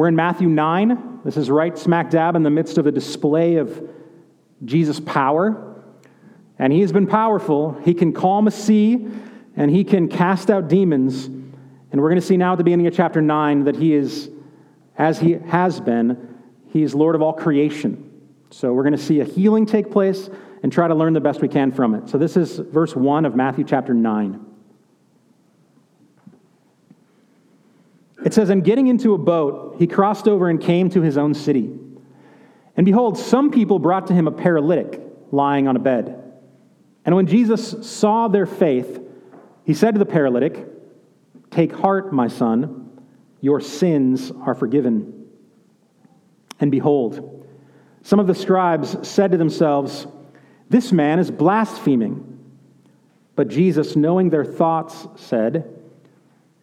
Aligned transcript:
We're 0.00 0.08
in 0.08 0.16
Matthew 0.16 0.48
9. 0.48 1.20
This 1.26 1.36
is 1.36 1.50
right 1.50 1.76
smack 1.76 2.08
dab 2.08 2.34
in 2.34 2.42
the 2.42 2.48
midst 2.48 2.78
of 2.78 2.86
a 2.86 2.90
display 2.90 3.56
of 3.56 3.86
Jesus' 4.64 4.98
power. 4.98 5.84
And 6.58 6.72
he 6.72 6.80
has 6.80 6.90
been 6.90 7.06
powerful. 7.06 7.78
He 7.84 7.92
can 7.92 8.14
calm 8.14 8.46
a 8.46 8.50
sea 8.50 9.06
and 9.56 9.70
he 9.70 9.84
can 9.84 10.08
cast 10.08 10.48
out 10.48 10.68
demons. 10.68 11.26
And 11.26 12.00
we're 12.00 12.08
going 12.08 12.18
to 12.18 12.26
see 12.26 12.38
now 12.38 12.52
at 12.52 12.56
the 12.56 12.64
beginning 12.64 12.86
of 12.86 12.94
chapter 12.94 13.20
9 13.20 13.64
that 13.64 13.76
he 13.76 13.92
is, 13.92 14.30
as 14.96 15.18
he 15.18 15.32
has 15.32 15.82
been, 15.82 16.38
he 16.68 16.82
is 16.82 16.94
Lord 16.94 17.14
of 17.14 17.20
all 17.20 17.34
creation. 17.34 18.10
So 18.48 18.72
we're 18.72 18.84
going 18.84 18.96
to 18.96 19.04
see 19.04 19.20
a 19.20 19.24
healing 19.26 19.66
take 19.66 19.90
place 19.90 20.30
and 20.62 20.72
try 20.72 20.88
to 20.88 20.94
learn 20.94 21.12
the 21.12 21.20
best 21.20 21.42
we 21.42 21.48
can 21.48 21.72
from 21.72 21.94
it. 21.94 22.08
So 22.08 22.16
this 22.16 22.38
is 22.38 22.56
verse 22.56 22.96
1 22.96 23.26
of 23.26 23.36
Matthew 23.36 23.64
chapter 23.64 23.92
9. 23.92 24.46
It 28.24 28.34
says, 28.34 28.50
And 28.50 28.64
getting 28.64 28.88
into 28.88 29.14
a 29.14 29.18
boat, 29.18 29.76
he 29.78 29.86
crossed 29.86 30.28
over 30.28 30.48
and 30.48 30.60
came 30.60 30.90
to 30.90 31.00
his 31.00 31.16
own 31.16 31.34
city. 31.34 31.70
And 32.76 32.84
behold, 32.84 33.18
some 33.18 33.50
people 33.50 33.78
brought 33.78 34.06
to 34.08 34.14
him 34.14 34.26
a 34.26 34.32
paralytic 34.32 35.00
lying 35.32 35.68
on 35.68 35.76
a 35.76 35.80
bed. 35.80 36.16
And 37.04 37.14
when 37.14 37.26
Jesus 37.26 37.88
saw 37.88 38.28
their 38.28 38.46
faith, 38.46 39.00
he 39.64 39.74
said 39.74 39.94
to 39.94 39.98
the 39.98 40.06
paralytic, 40.06 40.66
Take 41.50 41.72
heart, 41.72 42.12
my 42.12 42.28
son, 42.28 42.90
your 43.40 43.60
sins 43.60 44.30
are 44.30 44.54
forgiven. 44.54 45.26
And 46.60 46.70
behold, 46.70 47.46
some 48.02 48.20
of 48.20 48.26
the 48.26 48.34
scribes 48.34 48.96
said 49.08 49.32
to 49.32 49.38
themselves, 49.38 50.06
This 50.68 50.92
man 50.92 51.18
is 51.18 51.30
blaspheming. 51.30 52.26
But 53.34 53.48
Jesus, 53.48 53.96
knowing 53.96 54.28
their 54.28 54.44
thoughts, 54.44 55.06
said, 55.16 55.79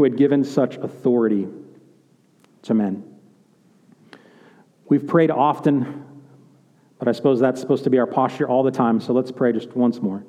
who 0.00 0.04
had 0.04 0.16
given 0.16 0.42
such 0.42 0.76
authority 0.76 1.46
to 2.62 2.72
men. 2.72 3.04
We've 4.88 5.06
prayed 5.06 5.30
often, 5.30 6.06
but 6.98 7.06
I 7.06 7.12
suppose 7.12 7.38
that's 7.38 7.60
supposed 7.60 7.84
to 7.84 7.90
be 7.90 7.98
our 7.98 8.06
posture 8.06 8.48
all 8.48 8.62
the 8.62 8.70
time, 8.70 9.02
so 9.02 9.12
let's 9.12 9.30
pray 9.30 9.52
just 9.52 9.76
once 9.76 10.00
more. 10.00 10.24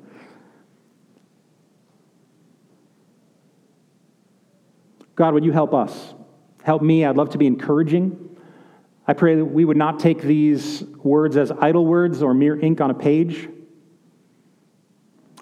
God, 5.14 5.32
would 5.32 5.42
you 5.46 5.52
help 5.52 5.72
us? 5.72 6.12
Help 6.62 6.82
me. 6.82 7.06
I'd 7.06 7.16
love 7.16 7.30
to 7.30 7.38
be 7.38 7.46
encouraging. 7.46 8.36
I 9.08 9.14
pray 9.14 9.36
that 9.36 9.44
we 9.46 9.64
would 9.64 9.78
not 9.78 9.98
take 9.98 10.20
these 10.20 10.82
words 11.02 11.38
as 11.38 11.50
idle 11.50 11.86
words 11.86 12.22
or 12.22 12.34
mere 12.34 12.60
ink 12.60 12.82
on 12.82 12.90
a 12.90 12.94
page. 12.94 13.48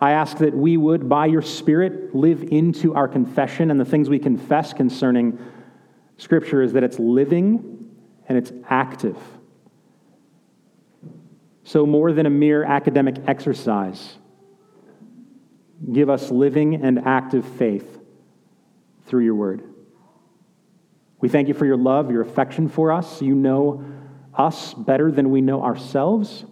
I 0.00 0.12
ask 0.12 0.38
that 0.38 0.54
we 0.54 0.76
would, 0.76 1.08
by 1.08 1.26
your 1.26 1.42
Spirit, 1.42 2.14
live 2.14 2.42
into 2.42 2.94
our 2.94 3.06
confession 3.06 3.70
and 3.70 3.78
the 3.78 3.84
things 3.84 4.08
we 4.08 4.18
confess 4.18 4.72
concerning 4.72 5.38
Scripture 6.16 6.62
is 6.62 6.72
that 6.72 6.82
it's 6.82 6.98
living 6.98 7.90
and 8.26 8.38
it's 8.38 8.52
active. 8.68 9.18
So, 11.64 11.84
more 11.84 12.12
than 12.12 12.26
a 12.26 12.30
mere 12.30 12.64
academic 12.64 13.16
exercise, 13.26 14.16
give 15.92 16.08
us 16.08 16.30
living 16.30 16.82
and 16.82 17.00
active 17.06 17.44
faith 17.44 17.98
through 19.06 19.24
your 19.24 19.34
word. 19.34 19.62
We 21.20 21.28
thank 21.28 21.48
you 21.48 21.54
for 21.54 21.66
your 21.66 21.76
love, 21.76 22.10
your 22.10 22.22
affection 22.22 22.68
for 22.68 22.90
us. 22.90 23.20
You 23.20 23.34
know 23.34 23.84
us 24.34 24.72
better 24.72 25.10
than 25.10 25.30
we 25.30 25.42
know 25.42 25.62
ourselves. 25.62 26.44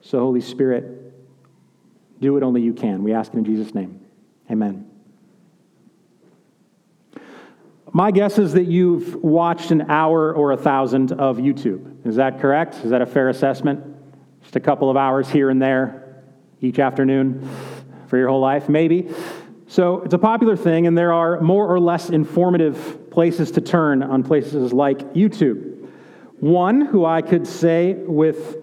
So, 0.00 0.20
Holy 0.20 0.40
Spirit, 0.40 1.09
do 2.20 2.34
what 2.34 2.42
only 2.42 2.62
you 2.62 2.72
can. 2.72 3.02
We 3.02 3.12
ask 3.12 3.32
it 3.32 3.38
in 3.38 3.44
Jesus' 3.44 3.74
name. 3.74 4.00
Amen. 4.50 4.86
My 7.92 8.10
guess 8.12 8.38
is 8.38 8.52
that 8.52 8.66
you've 8.66 9.16
watched 9.16 9.72
an 9.72 9.90
hour 9.90 10.32
or 10.32 10.52
a 10.52 10.56
thousand 10.56 11.12
of 11.12 11.38
YouTube. 11.38 12.06
Is 12.06 12.16
that 12.16 12.40
correct? 12.40 12.76
Is 12.84 12.90
that 12.90 13.02
a 13.02 13.06
fair 13.06 13.28
assessment? 13.28 13.84
Just 14.42 14.54
a 14.54 14.60
couple 14.60 14.90
of 14.90 14.96
hours 14.96 15.28
here 15.28 15.50
and 15.50 15.60
there 15.60 16.22
each 16.60 16.78
afternoon 16.78 17.48
for 18.06 18.16
your 18.16 18.28
whole 18.28 18.40
life, 18.40 18.68
maybe. 18.68 19.12
So 19.66 20.02
it's 20.02 20.14
a 20.14 20.18
popular 20.18 20.56
thing, 20.56 20.86
and 20.86 20.96
there 20.96 21.12
are 21.12 21.40
more 21.40 21.66
or 21.66 21.80
less 21.80 22.10
informative 22.10 23.10
places 23.10 23.50
to 23.52 23.60
turn 23.60 24.02
on 24.02 24.22
places 24.22 24.72
like 24.72 24.98
YouTube. 25.14 25.88
One 26.38 26.80
who 26.80 27.04
I 27.04 27.22
could 27.22 27.46
say 27.46 27.94
with 27.94 28.59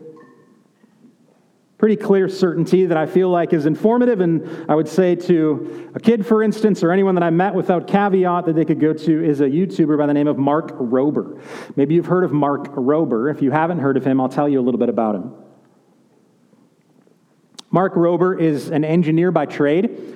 pretty 1.78 1.96
clear 1.96 2.28
certainty 2.28 2.88
that 2.88 2.98
I 2.98 3.06
feel 3.06 3.30
like 3.30 3.54
is 3.54 3.68
informative. 3.68 4.20
And 4.20 4.66
I 4.68 4.74
would 4.74 4.88
say 4.88 5.16
to 5.16 5.92
a 5.94 6.00
kid, 6.00 6.26
for 6.26 6.42
instance, 6.42 6.84
or 6.84 6.92
anyone 6.92 7.14
that 7.16 7.24
I 7.24 7.30
met 7.30 7.54
without 7.54 7.88
caveat 7.88 8.46
that 8.46 8.56
they 8.56 8.66
could 8.66 8.80
go 8.80 8.94
to 8.94 9.24
is 9.24 9.42
a 9.42 9.46
YouTuber 9.46 9.98
by 9.98 10.08
the 10.08 10.14
name 10.14 10.28
of 10.28 10.38
Mark 10.38 10.78
Rober. 10.80 11.40
Maybe 11.76 11.94
you've 11.94 12.08
heard 12.08 12.24
of 12.24 12.32
Mark 12.32 12.74
Rober. 12.74 13.32
If 13.34 13.44
you 13.44 13.52
haven't 13.52 13.80
heard 13.80 13.96
of 13.96 14.06
him, 14.06 14.20
I'll 14.20 14.30
tell 14.30 14.50
you 14.50 14.60
a 14.60 14.64
little 14.64 14.80
bit 14.80 14.90
about 14.90 15.16
him. 15.16 15.34
Mark 17.70 17.94
Rober 17.94 18.40
is 18.40 18.70
an 18.70 18.84
engineer 18.84 19.32
by 19.32 19.46
trade. 19.46 20.16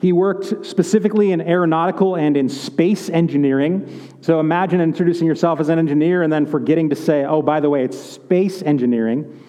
He 0.00 0.12
worked 0.12 0.66
specifically 0.66 1.32
in 1.32 1.40
aeronautical 1.40 2.16
and 2.16 2.36
in 2.36 2.48
space 2.48 3.08
engineering. 3.08 4.10
So 4.20 4.40
imagine 4.40 4.80
introducing 4.80 5.26
yourself 5.26 5.58
as 5.58 5.70
an 5.70 5.78
engineer 5.78 6.22
and 6.22 6.32
then 6.32 6.44
forgetting 6.44 6.90
to 6.90 6.96
say, 6.96 7.24
oh, 7.24 7.40
by 7.40 7.60
the 7.60 7.70
way, 7.70 7.82
it's 7.82 7.98
space 7.98 8.62
engineering. 8.62 9.42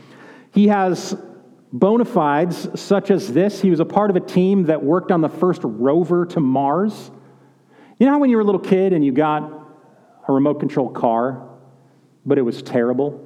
He 0.52 0.68
has 0.70 1.16
bona 1.72 2.06
fides 2.06 2.80
such 2.80 3.12
as 3.12 3.32
this. 3.32 3.62
He 3.62 3.70
was 3.70 3.80
a 3.80 3.86
part 3.86 4.10
of 4.10 4.16
a 4.16 4.20
team 4.20 4.64
that 4.66 4.84
worked 4.84 5.12
on 5.12 5.22
the 5.22 5.30
first 5.30 5.62
rover 5.64 6.26
to 6.28 6.40
Mars. 6.40 7.12
You 7.98 8.06
know 8.06 8.14
how 8.14 8.20
when 8.20 8.30
you 8.30 8.38
were 8.38 8.42
a 8.42 8.46
little 8.46 8.62
kid 8.62 8.94
and 8.94 9.04
you 9.04 9.12
got 9.12 9.44
a 10.28 10.34
remote 10.34 10.60
control 10.60 10.90
car, 10.90 11.48
but 12.26 12.38
it 12.38 12.42
was 12.42 12.62
terrible? 12.62 13.26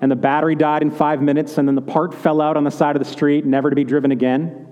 And 0.00 0.10
the 0.10 0.16
battery 0.16 0.54
died 0.54 0.82
in 0.82 0.90
five 0.90 1.20
minutes, 1.20 1.58
and 1.58 1.66
then 1.66 1.74
the 1.74 1.82
part 1.82 2.14
fell 2.14 2.40
out 2.40 2.56
on 2.56 2.64
the 2.64 2.70
side 2.70 2.94
of 2.94 3.02
the 3.02 3.10
street, 3.10 3.44
never 3.44 3.68
to 3.68 3.76
be 3.76 3.84
driven 3.84 4.12
again? 4.12 4.66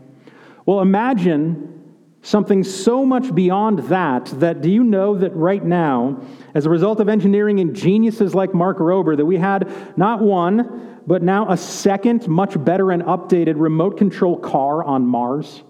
Well, 0.67 0.81
imagine 0.81 1.95
something 2.23 2.65
so 2.65 3.05
much 3.05 3.35
beyond 3.35 3.79
that 3.89 4.27
that 4.41 4.61
do 4.61 4.69
you 4.69 4.83
know 4.83 5.17
that 5.17 5.35
right 5.37 5.65
now 5.65 6.21
as 6.55 6.67
a 6.67 6.71
result 6.71 6.99
of 6.99 7.09
engineering 7.09 7.61
and 7.61 7.75
geniuses 7.75 8.35
like 8.35 8.53
mark 8.53 8.79
rober 8.79 9.17
that 9.17 9.25
we 9.25 9.37
had 9.37 9.71
not 9.97 10.21
one 10.21 10.96
but 11.07 11.23
now 11.23 11.51
a 11.51 11.57
second, 11.57 12.27
much 12.27 12.63
better 12.63 12.91
and 12.91 13.03
updated 13.05 13.55
remote 13.57 13.97
control 13.97 14.37
car 14.37 14.83
on 14.83 15.07
Mars. 15.07 15.63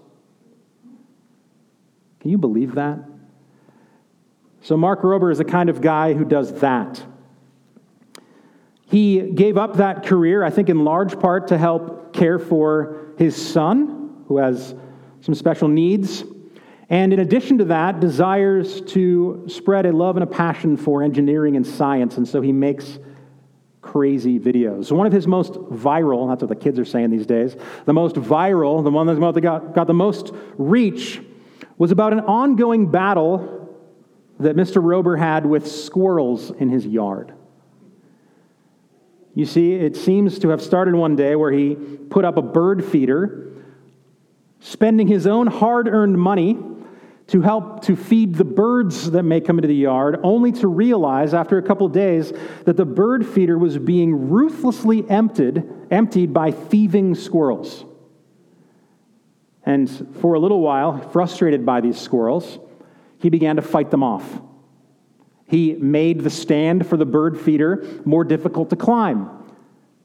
Can 2.19 2.31
you 2.31 2.37
believe 2.37 2.75
that? 2.75 2.99
So, 4.61 4.75
Mark 4.75 5.01
Rober 5.03 5.31
is 5.31 5.37
the 5.37 5.45
kind 5.45 5.69
of 5.69 5.79
guy 5.79 6.13
who 6.13 6.25
does 6.25 6.59
that. 6.59 7.03
He 8.89 9.21
gave 9.31 9.57
up 9.57 9.77
that 9.77 10.05
career, 10.05 10.43
I 10.43 10.49
think, 10.49 10.69
in 10.69 10.83
large 10.83 11.19
part 11.19 11.49
to 11.49 11.57
help 11.57 12.13
care 12.13 12.39
for 12.39 13.07
his 13.17 13.35
son, 13.35 14.23
who 14.27 14.37
has 14.37 14.73
some 15.21 15.35
special 15.35 15.67
needs. 15.67 16.23
And 16.89 17.11
in 17.11 17.19
addition 17.19 17.57
to 17.57 17.65
that, 17.65 17.99
desires 17.99 18.81
to 18.81 19.45
spread 19.47 19.85
a 19.85 19.91
love 19.91 20.15
and 20.15 20.23
a 20.23 20.27
passion 20.27 20.77
for 20.77 21.03
engineering 21.03 21.57
and 21.57 21.67
science. 21.67 22.17
And 22.17 22.27
so 22.27 22.41
he 22.41 22.53
makes 22.53 22.97
crazy 23.91 24.39
videos. 24.39 24.91
One 24.91 25.07
of 25.07 25.13
his 25.13 25.27
most 25.27 25.53
viral, 25.53 26.29
that's 26.29 26.41
what 26.41 26.49
the 26.49 26.55
kids 26.55 26.77
are 26.77 26.85
saying 26.85 27.09
these 27.09 27.25
days, 27.25 27.55
the 27.85 27.93
most 27.93 28.15
viral, 28.15 28.83
the 28.83 28.91
one 28.91 29.07
that 29.07 29.41
got, 29.41 29.73
got 29.73 29.87
the 29.87 29.93
most 29.93 30.31
reach, 30.57 31.21
was 31.77 31.91
about 31.91 32.11
an 32.13 32.21
ongoing 32.21 32.91
battle 32.91 33.75
that 34.39 34.55
Mr. 34.55 34.81
Rober 34.81 35.17
had 35.17 35.45
with 35.45 35.67
squirrels 35.67 36.51
in 36.51 36.69
his 36.69 36.85
yard. 36.85 37.33
You 39.33 39.45
see, 39.45 39.73
it 39.73 39.95
seems 39.95 40.39
to 40.39 40.49
have 40.49 40.61
started 40.61 40.95
one 40.95 41.15
day 41.15 41.35
where 41.35 41.51
he 41.51 41.75
put 41.75 42.25
up 42.25 42.37
a 42.37 42.41
bird 42.41 42.83
feeder, 42.83 43.53
spending 44.59 45.07
his 45.07 45.27
own 45.27 45.47
hard 45.47 45.87
earned 45.87 46.19
money 46.19 46.57
to 47.27 47.41
help 47.41 47.83
to 47.83 47.95
feed 47.95 48.35
the 48.35 48.45
birds 48.45 49.11
that 49.11 49.23
may 49.23 49.41
come 49.41 49.57
into 49.57 49.67
the 49.67 49.75
yard, 49.75 50.19
only 50.23 50.51
to 50.53 50.67
realize 50.67 51.33
after 51.33 51.57
a 51.57 51.61
couple 51.61 51.87
days 51.89 52.31
that 52.63 52.77
the 52.77 52.85
bird 52.85 53.25
feeder 53.25 53.57
was 53.57 53.77
being 53.77 54.29
ruthlessly 54.29 55.07
emptied, 55.09 55.63
emptied 55.91 56.33
by 56.33 56.51
thieving 56.51 57.15
squirrels. 57.15 57.83
And 59.65 60.15
for 60.21 60.35
a 60.35 60.39
little 60.39 60.61
while, 60.61 60.97
frustrated 61.09 61.65
by 61.65 61.81
these 61.81 61.99
squirrels, 61.99 62.59
he 63.19 63.29
began 63.29 63.57
to 63.57 63.61
fight 63.61 63.91
them 63.91 64.03
off. 64.03 64.41
He 65.49 65.73
made 65.73 66.21
the 66.21 66.29
stand 66.29 66.87
for 66.87 66.95
the 66.95 67.05
bird 67.05 67.39
feeder 67.39 67.85
more 68.05 68.23
difficult 68.23 68.69
to 68.69 68.77
climb. 68.77 69.29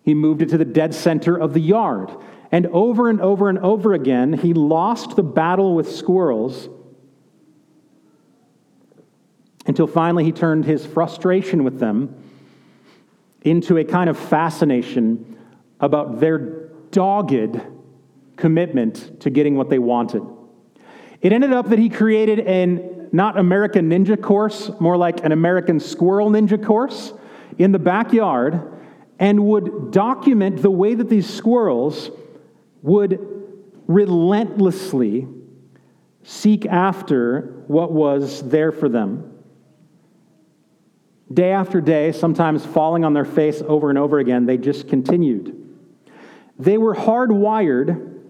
He 0.04 0.14
moved 0.14 0.42
it 0.42 0.48
to 0.48 0.58
the 0.58 0.64
dead 0.64 0.94
center 0.94 1.36
of 1.36 1.54
the 1.54 1.60
yard. 1.60 2.10
And 2.50 2.66
over 2.66 3.08
and 3.08 3.20
over 3.20 3.48
and 3.48 3.58
over 3.60 3.92
again, 3.92 4.32
he 4.32 4.52
lost 4.52 5.14
the 5.14 5.22
battle 5.22 5.76
with 5.76 5.94
squirrels 5.94 6.68
until 9.67 9.87
finally 9.87 10.25
he 10.25 10.32
turned 10.32 10.64
his 10.64 10.85
frustration 10.85 11.64
with 11.64 11.79
them 11.79 12.14
into 13.43 13.79
a 13.79 13.85
kind 13.85 14.09
of 14.09 14.19
fascination 14.19 15.37
about 15.81 16.20
their 16.20 16.38
dogged 16.91 17.61
commitment 18.37 19.20
to 19.20 19.31
getting 19.31 19.56
what 19.56 19.69
they 19.69 19.79
wanted. 19.79 20.23
It 21.20 21.32
ended 21.32 21.53
up 21.53 21.69
that 21.70 21.79
he 21.79 21.88
created 21.88 22.41
an 22.41 23.09
not 23.12 23.38
American 23.38 23.91
ninja 23.91 24.20
course, 24.20 24.70
more 24.81 24.97
like 24.97 25.25
an 25.25 25.32
American 25.32 25.79
squirrel 25.79 26.31
ninja 26.31 26.62
course 26.62 27.12
in 27.59 27.70
the 27.70 27.79
backyard, 27.79 28.73
and 29.19 29.44
would 29.47 29.93
document 29.93 30.62
the 30.62 30.70
way 30.70 30.94
that 30.94 31.09
these 31.09 31.29
squirrels 31.29 32.11
would 32.81 33.20
relentlessly 33.87 35.29
seek 36.25 36.64
after 36.67 37.62
what 37.67 37.93
was 37.93 38.49
there 38.49 38.73
for 38.73 38.88
them. 38.88 39.31
Day 41.32 41.52
after 41.52 41.81
day, 41.81 42.12
sometimes 42.12 42.64
falling 42.64 43.05
on 43.05 43.14
their 43.14 43.25
face 43.25 43.62
over 43.67 43.90
and 43.90 43.99
over 43.99 44.19
again, 44.19 44.46
they 44.46 44.58
just 44.58 44.88
continued. 44.88 45.58
They 46.58 46.79
were 46.79 46.94
hardwired 46.94 48.20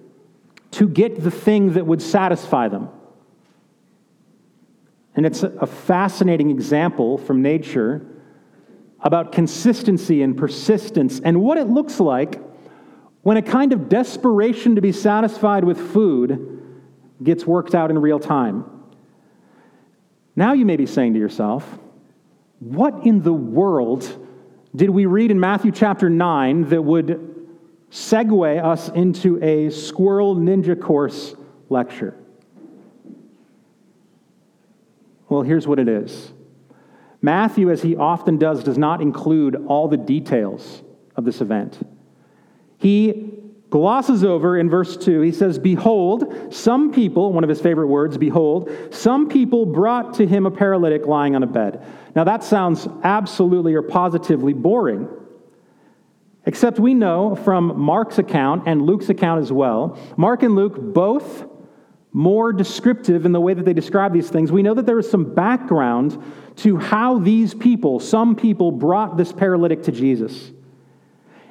to 0.72 0.88
get 0.88 1.22
the 1.22 1.30
thing 1.30 1.72
that 1.74 1.86
would 1.86 2.02
satisfy 2.02 2.68
them. 2.68 2.88
And 5.14 5.26
it's 5.26 5.42
a 5.42 5.66
fascinating 5.66 6.50
example 6.50 7.18
from 7.18 7.42
nature 7.42 8.06
about 9.00 9.32
consistency 9.32 10.22
and 10.22 10.36
persistence 10.36 11.20
and 11.20 11.42
what 11.42 11.58
it 11.58 11.68
looks 11.68 12.00
like 12.00 12.40
when 13.22 13.36
a 13.36 13.42
kind 13.42 13.72
of 13.72 13.88
desperation 13.88 14.76
to 14.76 14.80
be 14.80 14.92
satisfied 14.92 15.64
with 15.64 15.78
food 15.92 16.60
gets 17.22 17.46
worked 17.46 17.74
out 17.74 17.90
in 17.90 17.98
real 17.98 18.18
time. 18.18 18.64
Now 20.34 20.54
you 20.54 20.64
may 20.64 20.76
be 20.76 20.86
saying 20.86 21.12
to 21.14 21.18
yourself, 21.18 21.78
what 22.62 23.04
in 23.04 23.22
the 23.22 23.32
world 23.32 24.18
did 24.74 24.88
we 24.88 25.06
read 25.06 25.32
in 25.32 25.40
Matthew 25.40 25.72
chapter 25.72 26.08
9 26.08 26.68
that 26.68 26.80
would 26.80 27.48
segue 27.90 28.64
us 28.64 28.88
into 28.90 29.42
a 29.42 29.68
squirrel 29.70 30.36
ninja 30.36 30.80
course 30.80 31.34
lecture? 31.68 32.16
Well, 35.28 35.42
here's 35.42 35.66
what 35.66 35.80
it 35.80 35.88
is 35.88 36.32
Matthew, 37.20 37.68
as 37.68 37.82
he 37.82 37.96
often 37.96 38.38
does, 38.38 38.62
does 38.62 38.78
not 38.78 39.02
include 39.02 39.56
all 39.66 39.88
the 39.88 39.96
details 39.96 40.84
of 41.16 41.24
this 41.24 41.40
event. 41.40 41.84
He 42.78 43.32
glosses 43.70 44.22
over 44.22 44.56
in 44.56 44.70
verse 44.70 44.96
2. 44.96 45.20
He 45.22 45.32
says, 45.32 45.58
Behold, 45.58 46.54
some 46.54 46.92
people, 46.92 47.32
one 47.32 47.42
of 47.42 47.48
his 47.48 47.60
favorite 47.60 47.88
words, 47.88 48.18
behold, 48.18 48.70
some 48.90 49.28
people 49.28 49.66
brought 49.66 50.14
to 50.14 50.26
him 50.26 50.46
a 50.46 50.50
paralytic 50.50 51.06
lying 51.06 51.34
on 51.34 51.42
a 51.42 51.46
bed. 51.46 51.84
Now 52.14 52.24
that 52.24 52.44
sounds 52.44 52.86
absolutely 53.02 53.74
or 53.74 53.82
positively 53.82 54.52
boring. 54.52 55.08
Except 56.44 56.78
we 56.78 56.94
know 56.94 57.36
from 57.36 57.80
Mark's 57.80 58.18
account 58.18 58.64
and 58.66 58.82
Luke's 58.82 59.08
account 59.08 59.40
as 59.40 59.52
well, 59.52 59.98
Mark 60.16 60.42
and 60.42 60.56
Luke 60.56 60.76
both 60.76 61.46
more 62.12 62.52
descriptive 62.52 63.24
in 63.24 63.32
the 63.32 63.40
way 63.40 63.54
that 63.54 63.64
they 63.64 63.72
describe 63.72 64.12
these 64.12 64.28
things. 64.28 64.52
We 64.52 64.62
know 64.62 64.74
that 64.74 64.84
there 64.84 64.98
is 64.98 65.10
some 65.10 65.34
background 65.34 66.22
to 66.56 66.76
how 66.76 67.18
these 67.18 67.54
people, 67.54 68.00
some 68.00 68.36
people, 68.36 68.70
brought 68.70 69.16
this 69.16 69.32
paralytic 69.32 69.84
to 69.84 69.92
Jesus. 69.92 70.52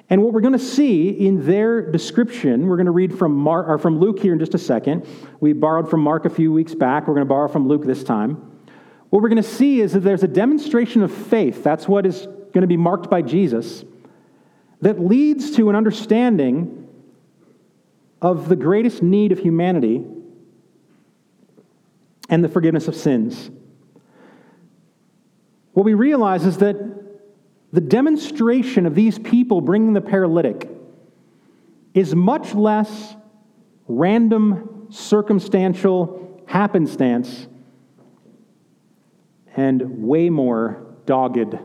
And 0.09 0.21
what 0.21 0.33
we're 0.33 0.41
going 0.41 0.53
to 0.53 0.59
see 0.59 1.09
in 1.09 1.47
their 1.47 1.89
description, 1.89 2.67
we're 2.67 2.75
going 2.75 2.85
to 2.85 2.91
read 2.91 3.17
from, 3.17 3.33
Mark, 3.33 3.69
or 3.69 3.77
from 3.77 3.97
Luke 3.97 4.19
here 4.19 4.33
in 4.33 4.39
just 4.39 4.53
a 4.53 4.59
second. 4.59 5.07
We 5.39 5.53
borrowed 5.53 5.89
from 5.89 6.01
Mark 6.01 6.25
a 6.25 6.29
few 6.29 6.51
weeks 6.51 6.75
back. 6.75 7.07
We're 7.07 7.15
going 7.15 7.25
to 7.25 7.29
borrow 7.29 7.47
from 7.47 7.67
Luke 7.67 7.85
this 7.85 8.03
time. 8.03 8.50
What 9.11 9.21
we're 9.21 9.29
going 9.29 9.43
to 9.43 9.47
see 9.47 9.81
is 9.81 9.91
that 9.91 9.99
there's 9.99 10.23
a 10.23 10.27
demonstration 10.27 11.03
of 11.03 11.13
faith. 11.13 11.63
That's 11.63 11.85
what 11.85 12.05
is 12.05 12.25
going 12.53 12.61
to 12.61 12.67
be 12.67 12.77
marked 12.77 13.09
by 13.09 13.21
Jesus 13.21 13.83
that 14.79 15.01
leads 15.01 15.51
to 15.57 15.69
an 15.69 15.75
understanding 15.75 16.87
of 18.21 18.47
the 18.47 18.55
greatest 18.55 19.03
need 19.03 19.33
of 19.33 19.39
humanity 19.39 20.05
and 22.29 22.41
the 22.41 22.47
forgiveness 22.47 22.87
of 22.87 22.95
sins. 22.95 23.51
What 25.73 25.85
we 25.85 25.93
realize 25.93 26.45
is 26.45 26.59
that 26.59 26.77
the 27.73 27.81
demonstration 27.81 28.85
of 28.85 28.95
these 28.95 29.19
people 29.19 29.59
bringing 29.59 29.91
the 29.91 30.01
paralytic 30.01 30.69
is 31.93 32.15
much 32.15 32.53
less 32.53 33.15
random, 33.89 34.87
circumstantial 34.89 36.41
happenstance 36.47 37.47
and 39.55 40.03
way 40.03 40.29
more 40.29 40.85
dogged 41.05 41.57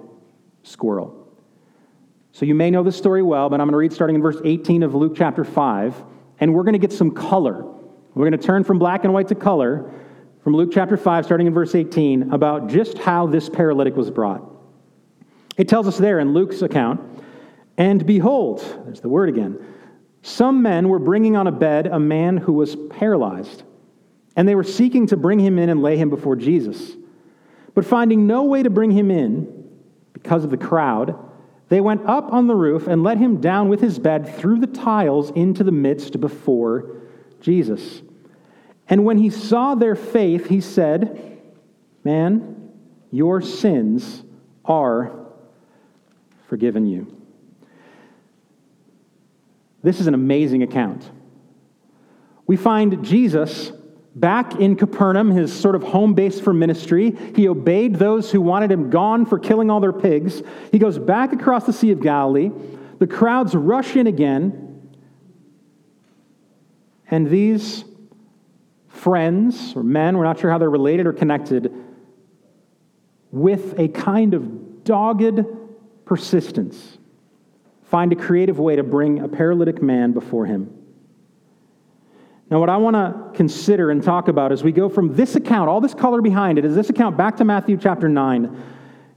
squirrel. 0.62 1.27
So 2.33 2.44
you 2.44 2.55
may 2.55 2.71
know 2.71 2.83
this 2.83 2.97
story 2.97 3.23
well, 3.23 3.49
but 3.49 3.61
I'm 3.61 3.67
going 3.67 3.73
to 3.73 3.79
read 3.79 3.93
starting 3.93 4.17
in 4.17 4.23
verse 4.23 4.41
18 4.44 4.83
of 4.83 4.94
Luke 4.94 5.15
chapter 5.17 5.44
5, 5.44 6.05
and 6.41 6.53
we're 6.53 6.65
going 6.65 6.75
to 6.75 6.79
get 6.79 6.93
some 6.93 7.12
color. 7.12 7.65
We're 8.15 8.29
going 8.29 8.38
to 8.38 8.47
turn 8.47 8.65
from 8.65 8.79
black 8.79 9.05
and 9.05 9.15
white 9.15 9.29
to 9.29 9.35
color 9.35 9.91
from 10.43 10.55
Luke 10.55 10.71
chapter 10.73 10.97
5, 10.97 11.25
starting 11.25 11.47
in 11.47 11.55
verse 11.55 11.75
18, 11.75 12.33
about 12.33 12.69
just 12.69 12.99
how 12.99 13.27
this 13.27 13.49
paralytic 13.49 13.97
was 13.97 14.11
brought. 14.11 14.43
It 15.56 15.69
tells 15.69 15.89
us 15.89 15.97
there 15.97 16.19
in 16.19 16.35
Luke's 16.35 16.61
account, 16.61 17.00
and 17.79 18.05
behold, 18.05 18.61
there's 18.85 19.00
the 19.00 19.09
word 19.09 19.29
again, 19.29 19.59
some 20.21 20.61
men 20.61 20.89
were 20.89 20.99
bringing 20.99 21.37
on 21.37 21.47
a 21.47 21.53
bed 21.53 21.87
a 21.87 22.00
man 22.00 22.37
who 22.37 22.53
was 22.53 22.77
paralyzed, 22.91 23.62
and 24.35 24.47
they 24.47 24.55
were 24.55 24.65
seeking 24.65 25.06
to 25.06 25.17
bring 25.17 25.39
him 25.39 25.59
in 25.59 25.69
and 25.71 25.82
lay 25.82 25.97
him 25.97 26.11
before 26.11 26.37
Jesus. 26.37 26.97
But 27.76 27.84
finding 27.84 28.26
no 28.26 28.44
way 28.44 28.62
to 28.62 28.70
bring 28.70 28.90
him 28.90 29.11
in 29.11 29.69
because 30.14 30.44
of 30.44 30.50
the 30.50 30.56
crowd, 30.56 31.14
they 31.69 31.82
went 31.82 32.06
up 32.06 32.32
on 32.32 32.46
the 32.46 32.55
roof 32.55 32.87
and 32.87 33.02
let 33.02 33.19
him 33.19 33.38
down 33.38 33.69
with 33.69 33.82
his 33.82 33.99
bed 33.99 34.34
through 34.38 34.61
the 34.61 34.67
tiles 34.67 35.31
into 35.32 35.62
the 35.62 35.70
midst 35.70 36.19
before 36.19 37.02
Jesus. 37.43 38.00
And 38.88 39.05
when 39.05 39.19
he 39.19 39.28
saw 39.28 39.75
their 39.75 39.94
faith, 39.94 40.49
he 40.49 40.62
said, 40.62 41.38
Man, 42.02 42.73
your 43.11 43.43
sins 43.43 44.22
are 44.64 45.26
forgiven 46.49 46.86
you. 46.86 47.15
This 49.82 50.01
is 50.01 50.06
an 50.06 50.15
amazing 50.15 50.62
account. 50.62 51.10
We 52.46 52.56
find 52.56 53.05
Jesus 53.05 53.70
back 54.17 54.56
in 54.56 54.75
Capernaum, 54.77 55.31
his 55.31 55.53
sort 55.53 55.75
of 55.75 55.82
home 55.82 56.15
base 56.15 56.41
for 56.41 56.53
ministry. 56.53 57.15
He 57.37 57.46
obeyed 57.49 57.96
those 57.96 58.31
who 58.31 58.41
wanted 58.41 58.73
him 58.73 58.91
gone 58.91 59.27
for 59.27 59.39
killing 59.39 59.70
all 59.70 59.79
their 59.79 59.93
pigs. 59.93 60.43
He 60.73 60.79
goes 60.79 60.99
back 60.99 61.32
across 61.32 61.67
the 61.67 61.73
Sea 61.73 61.93
of 61.93 62.01
Galilee. 62.01 62.51
The 62.99 63.06
crowds 63.06 63.55
rush 63.55 63.94
in 63.94 64.06
again. 64.06 64.91
And 67.11 67.29
these 67.29 67.85
friends 68.89 69.77
or 69.77 69.82
men, 69.82 70.17
we're 70.17 70.25
not 70.25 70.41
sure 70.41 70.51
how 70.51 70.58
they're 70.58 70.70
related 70.70 71.06
or 71.06 71.13
connected, 71.13 71.73
with 73.31 73.79
a 73.79 73.89
kind 73.89 74.32
of 74.32 74.82
dogged 74.82 75.44
persistence, 76.06 76.96
find 77.85 78.13
a 78.13 78.17
creative 78.17 78.58
way 78.58 78.77
to 78.77 78.82
bring 78.82 79.19
a 79.19 79.29
paralytic 79.29 79.82
man 79.82 80.13
before 80.13 80.46
him. 80.46 80.76
Now, 82.48 82.60
what 82.60 82.69
I 82.69 82.76
want 82.76 82.94
to 82.94 83.36
consider 83.36 83.91
and 83.91 84.03
talk 84.03 84.29
about 84.29 84.53
as 84.53 84.62
we 84.62 84.70
go 84.70 84.88
from 84.88 85.15
this 85.15 85.34
account, 85.34 85.69
all 85.69 85.81
this 85.81 85.94
color 85.94 86.22
behind 86.22 86.58
it, 86.58 86.65
is 86.65 86.74
this 86.74 86.91
account 86.91 87.17
back 87.17 87.36
to 87.38 87.44
Matthew 87.44 87.76
chapter 87.76 88.08
9, 88.08 88.62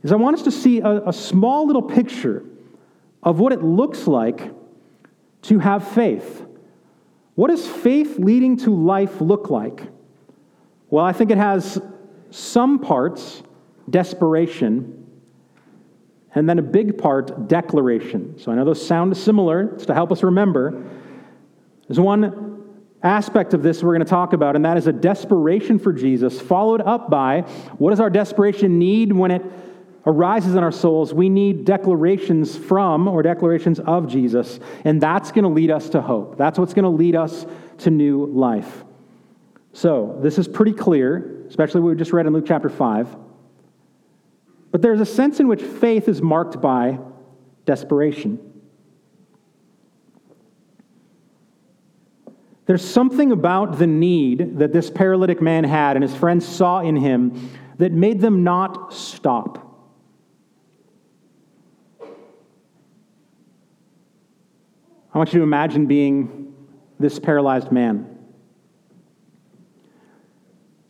is 0.01 0.11
I 0.11 0.15
want 0.15 0.37
us 0.37 0.43
to 0.43 0.51
see 0.51 0.79
a, 0.79 1.07
a 1.07 1.13
small 1.13 1.67
little 1.67 1.83
picture 1.83 2.43
of 3.21 3.39
what 3.39 3.53
it 3.53 3.61
looks 3.61 4.07
like 4.07 4.51
to 5.43 5.59
have 5.59 5.87
faith. 5.87 6.45
What 7.35 7.49
does 7.49 7.67
faith 7.67 8.17
leading 8.17 8.57
to 8.57 8.75
life 8.75 9.21
look 9.21 9.49
like? 9.49 9.83
Well, 10.89 11.05
I 11.05 11.13
think 11.13 11.29
it 11.29 11.37
has 11.37 11.79
some 12.31 12.79
parts 12.79 13.43
desperation 13.89 14.95
and 16.35 16.47
then 16.47 16.59
a 16.59 16.63
big 16.63 16.97
part, 16.97 17.47
declaration. 17.47 18.37
So 18.39 18.51
I 18.51 18.55
know 18.55 18.65
those 18.65 18.85
sound 18.85 19.15
similar. 19.17 19.73
It's 19.73 19.85
to 19.87 19.93
help 19.93 20.11
us 20.11 20.23
remember. 20.23 20.83
There's 21.87 21.99
one 21.99 22.48
aspect 23.03 23.53
of 23.53 23.63
this 23.63 23.81
we're 23.81 23.93
going 23.93 24.05
to 24.05 24.09
talk 24.09 24.33
about, 24.33 24.55
and 24.55 24.65
that 24.65 24.77
is 24.77 24.87
a 24.87 24.93
desperation 24.93 25.79
for 25.79 25.93
Jesus, 25.93 26.39
followed 26.39 26.81
up 26.81 27.09
by 27.09 27.41
what 27.77 27.91
does 27.91 27.99
our 27.99 28.09
desperation 28.09 28.77
need 28.77 29.13
when 29.13 29.31
it 29.31 29.41
arises 30.05 30.55
in 30.55 30.63
our 30.63 30.71
souls? 30.71 31.13
We 31.13 31.29
need 31.29 31.65
declarations 31.65 32.57
from 32.57 33.07
or 33.07 33.23
declarations 33.23 33.79
of 33.79 34.07
Jesus, 34.07 34.59
and 34.83 35.01
that's 35.01 35.31
going 35.31 35.43
to 35.43 35.49
lead 35.49 35.71
us 35.71 35.89
to 35.89 36.01
hope. 36.01 36.37
That's 36.37 36.59
what's 36.59 36.73
going 36.73 36.83
to 36.83 36.89
lead 36.89 37.15
us 37.15 37.45
to 37.79 37.89
new 37.89 38.25
life. 38.25 38.83
So, 39.71 40.17
this 40.21 40.37
is 40.37 40.47
pretty 40.47 40.73
clear, 40.73 41.45
especially 41.47 41.81
what 41.81 41.91
we 41.91 41.95
just 41.95 42.11
read 42.11 42.25
in 42.25 42.33
Luke 42.33 42.45
chapter 42.47 42.69
5. 42.69 43.15
But 44.71 44.81
there's 44.81 44.99
a 44.99 45.05
sense 45.05 45.39
in 45.39 45.47
which 45.47 45.61
faith 45.61 46.07
is 46.07 46.21
marked 46.21 46.59
by 46.61 46.99
desperation. 47.65 48.48
There's 52.69 52.87
something 52.87 53.31
about 53.31 53.79
the 53.79 53.87
need 53.87 54.59
that 54.59 54.71
this 54.71 54.91
paralytic 54.91 55.41
man 55.41 55.63
had 55.63 55.95
and 55.95 56.03
his 56.03 56.13
friends 56.13 56.47
saw 56.47 56.81
in 56.81 56.95
him 56.95 57.49
that 57.79 57.91
made 57.91 58.21
them 58.21 58.43
not 58.43 58.93
stop. 58.93 59.65
I 65.11 65.17
want 65.17 65.33
you 65.33 65.39
to 65.39 65.43
imagine 65.43 65.87
being 65.87 66.53
this 66.99 67.17
paralyzed 67.17 67.71
man. 67.71 68.19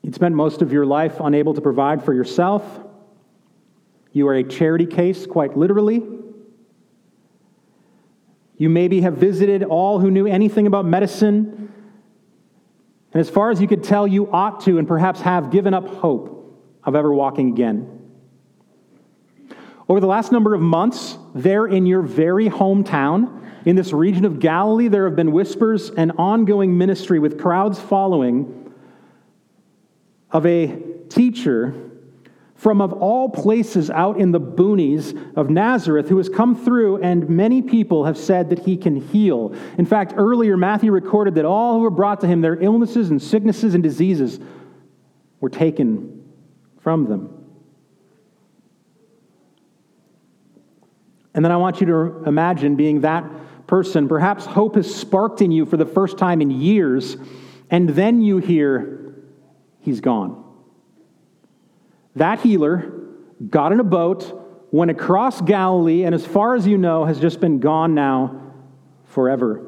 You'd 0.01 0.15
spent 0.15 0.35
most 0.35 0.61
of 0.61 0.73
your 0.73 0.85
life 0.85 1.21
unable 1.21 1.53
to 1.53 1.61
provide 1.61 2.03
for 2.03 2.13
yourself. 2.13 2.61
You 4.11 4.27
are 4.27 4.35
a 4.35 4.43
charity 4.43 4.85
case, 4.85 5.25
quite 5.25 5.55
literally. 5.55 6.03
You 8.59 8.69
maybe 8.69 9.01
have 9.01 9.15
visited 9.15 9.63
all 9.63 9.99
who 9.99 10.11
knew 10.11 10.27
anything 10.27 10.67
about 10.67 10.85
medicine. 10.85 11.71
And 13.13 13.19
as 13.19 13.29
far 13.29 13.51
as 13.51 13.61
you 13.61 13.67
could 13.67 13.85
tell, 13.85 14.05
you 14.05 14.29
ought 14.31 14.61
to 14.65 14.77
and 14.77 14.87
perhaps 14.87 15.21
have 15.21 15.49
given 15.49 15.73
up 15.73 15.87
hope 15.87 16.61
of 16.83 16.93
ever 16.93 17.11
walking 17.11 17.49
again. 17.49 17.95
Over 19.87 20.01
the 20.01 20.07
last 20.07 20.33
number 20.33 20.53
of 20.53 20.59
months, 20.59 21.17
there 21.33 21.65
in 21.65 21.85
your 21.85 22.01
very 22.01 22.49
hometown, 22.49 23.41
in 23.65 23.77
this 23.77 23.93
region 23.93 24.25
of 24.25 24.39
Galilee, 24.39 24.89
there 24.89 25.05
have 25.05 25.15
been 25.15 25.31
whispers 25.31 25.89
and 25.89 26.11
ongoing 26.17 26.77
ministry 26.77 27.17
with 27.17 27.39
crowds 27.39 27.79
following 27.79 28.73
of 30.31 30.45
a 30.45 30.81
teacher 31.07 31.88
from, 32.59 32.81
of 32.81 32.91
all 32.91 33.29
places, 33.29 33.89
out 33.89 34.19
in 34.19 34.33
the 34.33 34.39
boonies 34.39 35.15
of 35.37 35.49
Nazareth, 35.49 36.09
who 36.09 36.17
has 36.17 36.27
come 36.27 36.61
through, 36.61 37.01
and 37.01 37.29
many 37.29 37.61
people 37.61 38.03
have 38.03 38.17
said 38.17 38.49
that 38.49 38.59
he 38.59 38.75
can 38.75 38.97
heal. 38.97 39.55
In 39.77 39.85
fact, 39.85 40.13
earlier, 40.17 40.57
Matthew 40.57 40.91
recorded 40.91 41.35
that 41.35 41.45
all 41.45 41.75
who 41.75 41.79
were 41.79 41.89
brought 41.89 42.19
to 42.19 42.27
him, 42.27 42.41
their 42.41 42.61
illnesses 42.61 43.11
and 43.11 43.21
sicknesses 43.21 43.75
and 43.75 43.81
diseases, 43.81 44.41
were 45.39 45.49
taken 45.49 46.29
from 46.81 47.05
them. 47.05 47.33
And 51.33 51.45
then 51.45 51.53
I 51.53 51.57
want 51.57 51.79
you 51.79 51.87
to 51.87 52.23
imagine 52.25 52.75
being 52.75 53.01
that 53.01 53.23
person. 53.67 54.09
Perhaps 54.09 54.45
hope 54.45 54.75
has 54.75 54.93
sparked 54.93 55.41
in 55.41 55.53
you 55.53 55.65
for 55.65 55.77
the 55.77 55.85
first 55.85 56.17
time 56.17 56.41
in 56.41 56.51
years, 56.51 57.15
and 57.69 57.87
then 57.87 58.21
you 58.21 58.39
hear, 58.39 59.15
He's 59.79 60.01
gone. 60.01 60.48
That 62.15 62.39
healer 62.41 62.91
got 63.49 63.71
in 63.71 63.79
a 63.79 63.83
boat, 63.83 64.67
went 64.71 64.91
across 64.91 65.41
Galilee, 65.41 66.03
and 66.03 66.13
as 66.13 66.25
far 66.25 66.55
as 66.55 66.67
you 66.67 66.77
know, 66.77 67.05
has 67.05 67.19
just 67.19 67.39
been 67.39 67.59
gone 67.59 67.95
now 67.95 68.53
forever. 69.05 69.65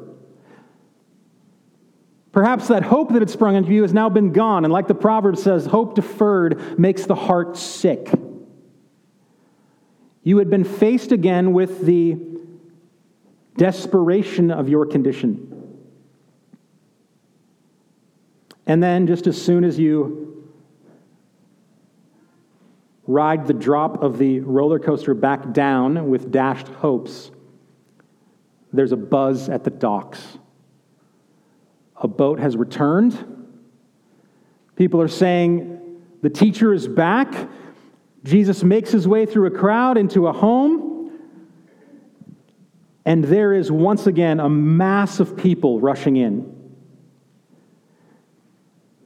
Perhaps 2.32 2.68
that 2.68 2.82
hope 2.82 3.12
that 3.12 3.20
had 3.20 3.30
sprung 3.30 3.56
into 3.56 3.72
you 3.72 3.82
has 3.82 3.92
now 3.92 4.08
been 4.08 4.32
gone, 4.32 4.64
and 4.64 4.72
like 4.72 4.88
the 4.88 4.94
proverb 4.94 5.36
says, 5.36 5.66
hope 5.66 5.94
deferred 5.94 6.78
makes 6.78 7.04
the 7.04 7.14
heart 7.14 7.56
sick. 7.56 8.10
You 10.22 10.38
had 10.38 10.48
been 10.48 10.64
faced 10.64 11.12
again 11.12 11.52
with 11.52 11.84
the 11.84 12.16
desperation 13.56 14.50
of 14.50 14.68
your 14.68 14.86
condition. 14.86 15.48
And 18.66 18.82
then, 18.82 19.06
just 19.06 19.26
as 19.26 19.40
soon 19.40 19.64
as 19.64 19.78
you 19.78 20.31
ride 23.06 23.46
the 23.46 23.54
drop 23.54 24.02
of 24.02 24.18
the 24.18 24.40
roller 24.40 24.78
coaster 24.78 25.14
back 25.14 25.52
down 25.52 26.08
with 26.08 26.30
dashed 26.30 26.68
hopes, 26.68 27.30
there's 28.72 28.92
a 28.92 28.96
buzz 28.96 29.48
at 29.48 29.64
the 29.64 29.70
docks. 29.70 30.38
A 31.96 32.08
boat 32.08 32.40
has 32.40 32.56
returned. 32.56 33.50
People 34.76 35.00
are 35.00 35.08
saying, 35.08 36.00
The 36.22 36.30
teacher 36.30 36.72
is 36.72 36.88
back. 36.88 37.48
Jesus 38.24 38.62
makes 38.62 38.90
his 38.90 39.06
way 39.06 39.26
through 39.26 39.46
a 39.46 39.50
crowd 39.50 39.98
into 39.98 40.26
a 40.26 40.32
home. 40.32 41.10
And 43.04 43.24
there 43.24 43.52
is 43.52 43.70
once 43.70 44.06
again 44.06 44.38
a 44.40 44.48
mass 44.48 45.20
of 45.20 45.36
people 45.36 45.80
rushing 45.80 46.16
in. 46.16 46.52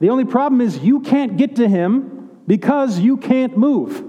The 0.01 0.11
only 0.11 0.27
problem 0.27 0.61
is 0.61 0.79
you 0.79 1.01
can't 1.01 1.39
get 1.39 1.57
to 1.57 1.67
him 1.67 2.16
because 2.47 2.99
you 2.99 3.17
can't 3.17 3.57
move. 3.57 4.05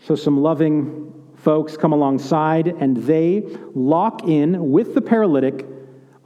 So, 0.00 0.14
some 0.14 0.40
loving 0.40 1.12
folks 1.36 1.76
come 1.76 1.92
alongside 1.92 2.68
and 2.68 2.96
they 2.96 3.42
lock 3.74 4.26
in 4.28 4.70
with 4.70 4.94
the 4.94 5.00
paralytic 5.00 5.66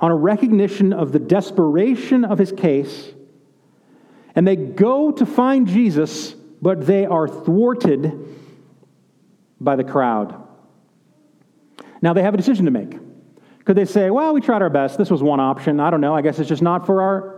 on 0.01 0.11
a 0.11 0.15
recognition 0.15 0.93
of 0.93 1.13
the 1.13 1.19
desperation 1.19 2.25
of 2.25 2.39
his 2.39 2.53
case. 2.53 3.13
And 4.35 4.47
they 4.47 4.57
go 4.57 5.11
to 5.13 5.27
find 5.27 5.67
Jesus, 5.67 6.35
but 6.63 6.87
they 6.87 7.05
are 7.05 7.29
thwarted 7.29 8.13
by 9.61 9.77
the 9.77 9.85
crowd. 9.85 10.47
Now 12.01 12.13
they 12.13 12.23
have 12.23 12.35
a 12.35 12.37
decision 12.37 12.65
to 12.67 12.71
make. 12.71 12.99
Could 13.65 13.77
they 13.77 13.85
say, 13.85 14.11
well, 14.11 14.33
we 14.33 14.41
tried 14.41 14.63
our 14.63 14.71
best. 14.71 14.97
This 14.97 15.11
was 15.11 15.23
one 15.23 15.41
option. 15.41 15.81
I 15.81 15.91
don't 15.91 16.01
know. 16.01 16.15
I 16.15 16.23
guess 16.23 16.39
it's 16.39 16.49
just 16.49 16.63
not 16.63 16.87
for 16.87 17.03
our 17.03 17.38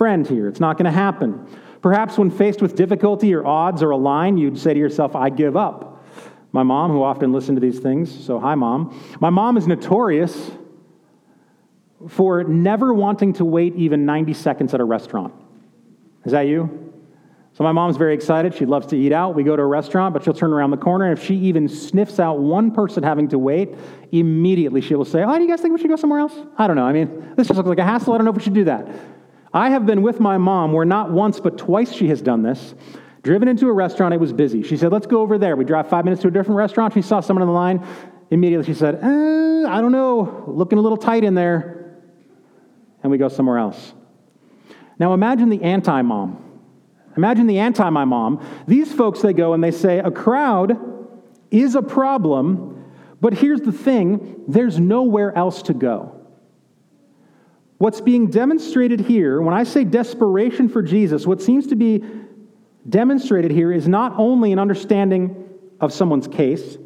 friend 0.00 0.26
here. 0.26 0.48
It's 0.48 0.60
not 0.60 0.78
going 0.78 0.86
to 0.86 0.90
happen. 0.90 1.46
Perhaps 1.82 2.16
when 2.16 2.30
faced 2.30 2.62
with 2.62 2.74
difficulty 2.74 3.34
or 3.34 3.46
odds 3.46 3.82
or 3.82 3.90
a 3.90 3.98
line, 3.98 4.38
you'd 4.38 4.58
say 4.58 4.72
to 4.72 4.80
yourself, 4.80 5.14
I 5.14 5.28
give 5.28 5.58
up. 5.58 6.02
My 6.52 6.62
mom, 6.62 6.90
who 6.90 7.02
often 7.02 7.34
listened 7.34 7.56
to 7.56 7.60
these 7.60 7.80
things, 7.80 8.24
so 8.24 8.40
hi, 8.40 8.54
mom. 8.54 8.98
My 9.20 9.28
mom 9.28 9.58
is 9.58 9.66
notorious 9.66 10.52
for 12.08 12.44
never 12.44 12.94
wanting 12.94 13.34
to 13.34 13.44
wait 13.44 13.74
even 13.76 14.06
90 14.06 14.32
seconds 14.32 14.72
at 14.72 14.80
a 14.80 14.84
restaurant. 14.84 15.34
Is 16.24 16.32
that 16.32 16.46
you? 16.46 16.94
So 17.52 17.62
my 17.62 17.72
mom's 17.72 17.98
very 17.98 18.14
excited. 18.14 18.54
She 18.54 18.64
loves 18.64 18.86
to 18.86 18.96
eat 18.96 19.12
out. 19.12 19.34
We 19.34 19.42
go 19.42 19.54
to 19.54 19.62
a 19.62 19.66
restaurant, 19.66 20.14
but 20.14 20.24
she'll 20.24 20.32
turn 20.32 20.54
around 20.54 20.70
the 20.70 20.78
corner. 20.78 21.10
And 21.10 21.18
if 21.18 21.22
she 21.22 21.34
even 21.34 21.68
sniffs 21.68 22.18
out 22.18 22.38
one 22.38 22.70
person 22.70 23.02
having 23.02 23.28
to 23.28 23.38
wait, 23.38 23.74
immediately 24.12 24.80
she 24.80 24.94
will 24.94 25.04
say, 25.04 25.22
Oh, 25.22 25.36
do 25.36 25.42
you 25.42 25.50
guys 25.50 25.60
think 25.60 25.74
we 25.74 25.78
should 25.78 25.90
go 25.90 25.96
somewhere 25.96 26.20
else? 26.20 26.32
I 26.56 26.66
don't 26.66 26.76
know. 26.76 26.86
I 26.86 26.94
mean, 26.94 27.34
this 27.36 27.48
just 27.48 27.58
looks 27.58 27.68
like 27.68 27.78
a 27.78 27.84
hassle. 27.84 28.14
I 28.14 28.16
don't 28.16 28.24
know 28.24 28.30
if 28.30 28.38
we 28.38 28.42
should 28.42 28.54
do 28.54 28.64
that. 28.64 28.88
I 29.52 29.70
have 29.70 29.86
been 29.86 30.02
with 30.02 30.20
my 30.20 30.38
mom 30.38 30.72
where 30.72 30.84
not 30.84 31.10
once, 31.10 31.40
but 31.40 31.58
twice 31.58 31.92
she 31.92 32.08
has 32.08 32.22
done 32.22 32.42
this. 32.42 32.74
Driven 33.22 33.48
into 33.48 33.68
a 33.68 33.72
restaurant, 33.72 34.14
it 34.14 34.20
was 34.20 34.32
busy. 34.32 34.62
She 34.62 34.76
said, 34.76 34.92
Let's 34.92 35.06
go 35.06 35.20
over 35.20 35.38
there. 35.38 35.56
We 35.56 35.64
drive 35.64 35.88
five 35.88 36.04
minutes 36.04 36.22
to 36.22 36.28
a 36.28 36.30
different 36.30 36.56
restaurant. 36.56 36.94
She 36.94 37.02
saw 37.02 37.20
someone 37.20 37.42
in 37.42 37.48
the 37.48 37.54
line. 37.54 37.86
Immediately 38.30 38.72
she 38.72 38.78
said, 38.78 38.94
eh, 38.94 39.68
I 39.68 39.80
don't 39.80 39.92
know, 39.92 40.44
looking 40.46 40.78
a 40.78 40.80
little 40.80 40.96
tight 40.96 41.24
in 41.24 41.34
there. 41.34 42.00
And 43.02 43.10
we 43.10 43.18
go 43.18 43.28
somewhere 43.28 43.58
else. 43.58 43.92
Now 44.98 45.14
imagine 45.14 45.48
the 45.48 45.62
anti 45.62 46.02
mom 46.02 46.50
Imagine 47.16 47.46
the 47.46 47.58
anti 47.58 47.88
my 47.90 48.04
mom. 48.04 48.44
These 48.66 48.92
folks, 48.92 49.20
they 49.20 49.32
go 49.32 49.52
and 49.52 49.62
they 49.62 49.70
say, 49.70 49.98
a 49.98 50.10
crowd 50.10 50.78
is 51.50 51.74
a 51.74 51.82
problem, 51.82 52.84
but 53.20 53.34
here's 53.34 53.60
the 53.60 53.72
thing 53.72 54.42
there's 54.46 54.78
nowhere 54.78 55.36
else 55.36 55.62
to 55.62 55.74
go. 55.74 56.19
What's 57.80 58.02
being 58.02 58.26
demonstrated 58.26 59.00
here, 59.00 59.40
when 59.40 59.54
I 59.54 59.64
say 59.64 59.84
desperation 59.84 60.68
for 60.68 60.82
Jesus, 60.82 61.26
what 61.26 61.40
seems 61.40 61.68
to 61.68 61.76
be 61.76 62.04
demonstrated 62.86 63.50
here 63.50 63.72
is 63.72 63.88
not 63.88 64.12
only 64.18 64.52
an 64.52 64.58
understanding 64.58 65.48
of 65.80 65.90
someone's 65.90 66.28
case. 66.28 66.76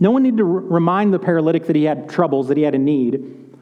No 0.00 0.10
one 0.10 0.24
needed 0.24 0.38
to 0.38 0.44
remind 0.44 1.14
the 1.14 1.20
paralytic 1.20 1.68
that 1.68 1.76
he 1.76 1.84
had 1.84 2.08
troubles, 2.08 2.48
that 2.48 2.56
he 2.56 2.64
had 2.64 2.74
a 2.74 2.78
need. 2.78 3.54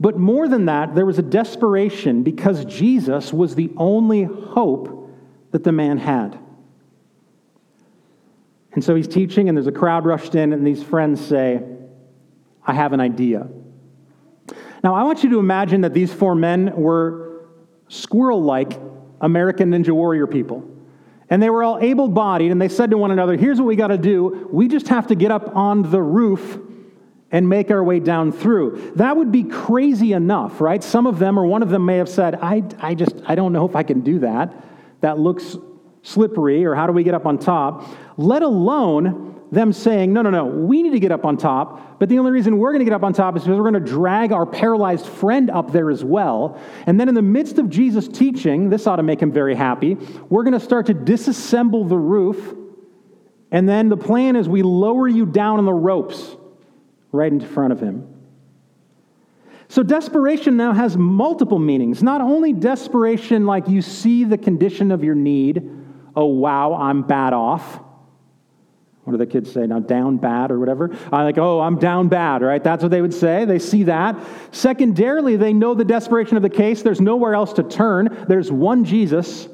But 0.00 0.16
more 0.16 0.48
than 0.48 0.64
that, 0.64 0.94
there 0.94 1.04
was 1.04 1.18
a 1.18 1.22
desperation 1.22 2.22
because 2.22 2.64
Jesus 2.64 3.34
was 3.34 3.54
the 3.54 3.70
only 3.76 4.22
hope 4.22 5.14
that 5.50 5.62
the 5.62 5.72
man 5.72 5.98
had. 5.98 6.38
And 8.72 8.82
so 8.82 8.94
he's 8.94 9.08
teaching, 9.08 9.50
and 9.50 9.58
there's 9.58 9.66
a 9.66 9.72
crowd 9.72 10.06
rushed 10.06 10.34
in, 10.34 10.54
and 10.54 10.66
these 10.66 10.82
friends 10.82 11.20
say, 11.20 11.62
I 12.66 12.72
have 12.72 12.94
an 12.94 13.00
idea. 13.00 13.46
Now, 14.82 14.94
I 14.94 15.04
want 15.04 15.22
you 15.22 15.30
to 15.30 15.38
imagine 15.38 15.82
that 15.82 15.94
these 15.94 16.12
four 16.12 16.34
men 16.34 16.74
were 16.74 17.46
squirrel 17.88 18.42
like 18.42 18.78
American 19.20 19.70
Ninja 19.70 19.92
Warrior 19.92 20.26
people. 20.26 20.68
And 21.30 21.42
they 21.42 21.50
were 21.50 21.62
all 21.62 21.78
able 21.78 22.08
bodied, 22.08 22.50
and 22.50 22.60
they 22.60 22.68
said 22.68 22.90
to 22.90 22.98
one 22.98 23.10
another, 23.10 23.36
Here's 23.36 23.58
what 23.58 23.66
we 23.66 23.76
got 23.76 23.88
to 23.88 23.98
do. 23.98 24.48
We 24.52 24.68
just 24.68 24.88
have 24.88 25.06
to 25.06 25.14
get 25.14 25.30
up 25.30 25.56
on 25.56 25.90
the 25.90 26.02
roof 26.02 26.58
and 27.30 27.48
make 27.48 27.70
our 27.70 27.82
way 27.82 28.00
down 28.00 28.32
through. 28.32 28.92
That 28.96 29.16
would 29.16 29.32
be 29.32 29.44
crazy 29.44 30.12
enough, 30.12 30.60
right? 30.60 30.84
Some 30.84 31.06
of 31.06 31.18
them 31.18 31.38
or 31.38 31.46
one 31.46 31.62
of 31.62 31.70
them 31.70 31.86
may 31.86 31.96
have 31.96 32.08
said, 32.08 32.34
I, 32.42 32.62
I 32.78 32.94
just, 32.94 33.14
I 33.24 33.34
don't 33.34 33.54
know 33.54 33.66
if 33.66 33.74
I 33.74 33.82
can 33.82 34.02
do 34.02 34.18
that. 34.18 34.52
That 35.00 35.18
looks 35.18 35.56
slippery, 36.02 36.66
or 36.66 36.74
how 36.74 36.86
do 36.86 36.92
we 36.92 37.02
get 37.02 37.14
up 37.14 37.24
on 37.24 37.38
top? 37.38 37.86
Let 38.18 38.42
alone 38.42 39.31
them 39.52 39.70
saying, 39.70 40.14
no, 40.14 40.22
no, 40.22 40.30
no, 40.30 40.46
we 40.46 40.82
need 40.82 40.92
to 40.92 40.98
get 40.98 41.12
up 41.12 41.26
on 41.26 41.36
top, 41.36 41.98
but 42.00 42.08
the 42.08 42.18
only 42.18 42.32
reason 42.32 42.56
we're 42.56 42.72
going 42.72 42.80
to 42.80 42.86
get 42.86 42.94
up 42.94 43.02
on 43.02 43.12
top 43.12 43.36
is 43.36 43.44
because 43.44 43.58
we're 43.58 43.70
going 43.70 43.84
to 43.84 43.90
drag 43.90 44.32
our 44.32 44.46
paralyzed 44.46 45.04
friend 45.04 45.50
up 45.50 45.70
there 45.72 45.90
as 45.90 46.02
well. 46.02 46.58
And 46.86 46.98
then 46.98 47.06
in 47.06 47.14
the 47.14 47.22
midst 47.22 47.58
of 47.58 47.68
Jesus' 47.68 48.08
teaching, 48.08 48.70
this 48.70 48.86
ought 48.86 48.96
to 48.96 49.02
make 49.02 49.20
him 49.20 49.30
very 49.30 49.54
happy, 49.54 49.98
we're 50.30 50.42
going 50.42 50.54
to 50.54 50.60
start 50.60 50.86
to 50.86 50.94
disassemble 50.94 51.86
the 51.86 51.98
roof. 51.98 52.56
And 53.50 53.68
then 53.68 53.90
the 53.90 53.96
plan 53.96 54.36
is 54.36 54.48
we 54.48 54.62
lower 54.62 55.06
you 55.06 55.26
down 55.26 55.58
on 55.58 55.66
the 55.66 55.72
ropes 55.72 56.34
right 57.12 57.30
in 57.30 57.38
front 57.38 57.74
of 57.74 57.80
him. 57.80 58.08
So, 59.68 59.82
desperation 59.82 60.56
now 60.56 60.72
has 60.72 60.96
multiple 60.96 61.58
meanings. 61.58 62.02
Not 62.02 62.22
only 62.22 62.54
desperation, 62.54 63.44
like 63.44 63.68
you 63.68 63.82
see 63.82 64.24
the 64.24 64.38
condition 64.38 64.90
of 64.90 65.04
your 65.04 65.14
need, 65.14 65.70
oh, 66.16 66.26
wow, 66.26 66.74
I'm 66.74 67.02
bad 67.02 67.34
off 67.34 67.81
what 69.04 69.12
do 69.12 69.18
the 69.18 69.26
kids 69.26 69.50
say 69.50 69.66
now? 69.66 69.80
Down 69.80 70.16
bad 70.16 70.52
or 70.52 70.60
whatever? 70.60 70.90
I'm 71.12 71.24
like, 71.24 71.38
oh, 71.38 71.60
I'm 71.60 71.76
down 71.78 72.08
bad, 72.08 72.40
right? 72.40 72.62
That's 72.62 72.82
what 72.82 72.90
they 72.92 73.02
would 73.02 73.14
say. 73.14 73.44
They 73.44 73.58
see 73.58 73.82
that. 73.84 74.16
Secondarily, 74.52 75.36
they 75.36 75.52
know 75.52 75.74
the 75.74 75.84
desperation 75.84 76.36
of 76.36 76.42
the 76.42 76.50
case. 76.50 76.82
There's 76.82 77.00
nowhere 77.00 77.34
else 77.34 77.52
to 77.54 77.64
turn. 77.64 78.26
There's 78.28 78.52
one 78.52 78.84
Jesus. 78.84 79.48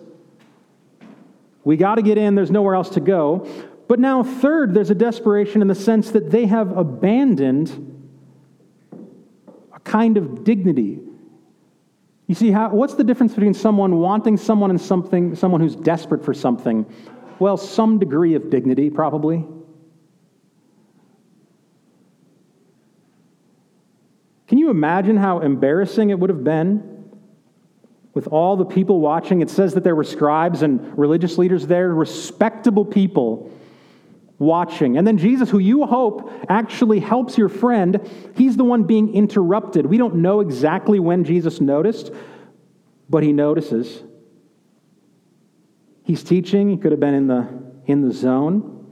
We 1.65 1.79
got 1.79 1.95
to 1.95 2.03
get 2.03 2.19
in. 2.19 2.35
There's 2.35 2.51
nowhere 2.51 2.75
else 2.75 2.91
to 2.91 3.01
go. 3.01 3.49
But 3.89 3.99
now, 4.01 4.23
third, 4.23 4.75
there's 4.75 4.91
a 4.91 4.95
desperation 4.95 5.63
in 5.63 5.69
the 5.69 5.75
sense 5.75 6.11
that 6.11 6.31
they 6.31 6.45
have 6.45 6.77
abandoned 6.77 8.11
a 9.75 9.81
kind 9.81 10.19
of 10.19 10.45
dignity. 10.45 10.99
You 12.27 12.35
see, 12.35 12.51
how, 12.51 12.69
what's 12.69 12.95
the 12.95 13.05
difference 13.05 13.33
between 13.33 13.55
someone 13.55 13.97
wanting 13.97 14.37
someone 14.37 14.69
and 14.69 14.79
something, 14.79 15.35
someone 15.35 15.63
who's 15.63 15.75
desperate 15.75 16.23
for 16.23 16.35
something? 16.35 16.85
Well, 17.39 17.57
some 17.57 17.99
degree 17.99 18.35
of 18.35 18.51
dignity, 18.51 18.91
probably. 18.91 19.47
Can 24.49 24.59
you 24.59 24.71
imagine 24.71 25.17
how 25.17 25.41
embarrassing 25.41 26.11
it 26.11 26.19
would 26.19 26.31
have 26.31 26.43
been 26.43 27.11
with 28.15 28.27
all 28.29 28.57
the 28.57 28.65
people 28.65 29.01
watching? 29.01 29.43
It 29.43 29.51
says 29.51 29.75
that 29.75 29.85
there 29.85 29.95
were 29.95 30.05
scribes 30.05 30.63
and 30.63 30.99
religious 30.99 31.37
leaders 31.37 31.67
there, 31.67 31.95
respectable 31.95 32.85
people 32.85 33.53
watching. 34.39 34.97
And 34.97 35.07
then 35.07 35.19
Jesus, 35.19 35.51
who 35.51 35.59
you 35.59 35.85
hope 35.85 36.33
actually 36.49 37.01
helps 37.01 37.37
your 37.37 37.49
friend, 37.49 38.01
he's 38.37 38.57
the 38.57 38.65
one 38.65 38.85
being 38.85 39.15
interrupted. 39.15 39.85
We 39.85 39.99
don't 39.99 40.17
know 40.17 40.41
exactly 40.41 40.99
when 40.99 41.25
Jesus 41.25 41.61
noticed, 41.61 42.11
but 43.11 43.23
he 43.23 43.33
notices. 43.33 44.03
He's 46.09 46.25
teaching, 46.25 46.71
he 46.71 46.79
could 46.79 46.91
have 46.91 47.01
been 47.01 47.13
in 47.13 47.27
the, 47.27 47.47
in 47.85 48.01
the 48.01 48.15
zone. 48.15 48.87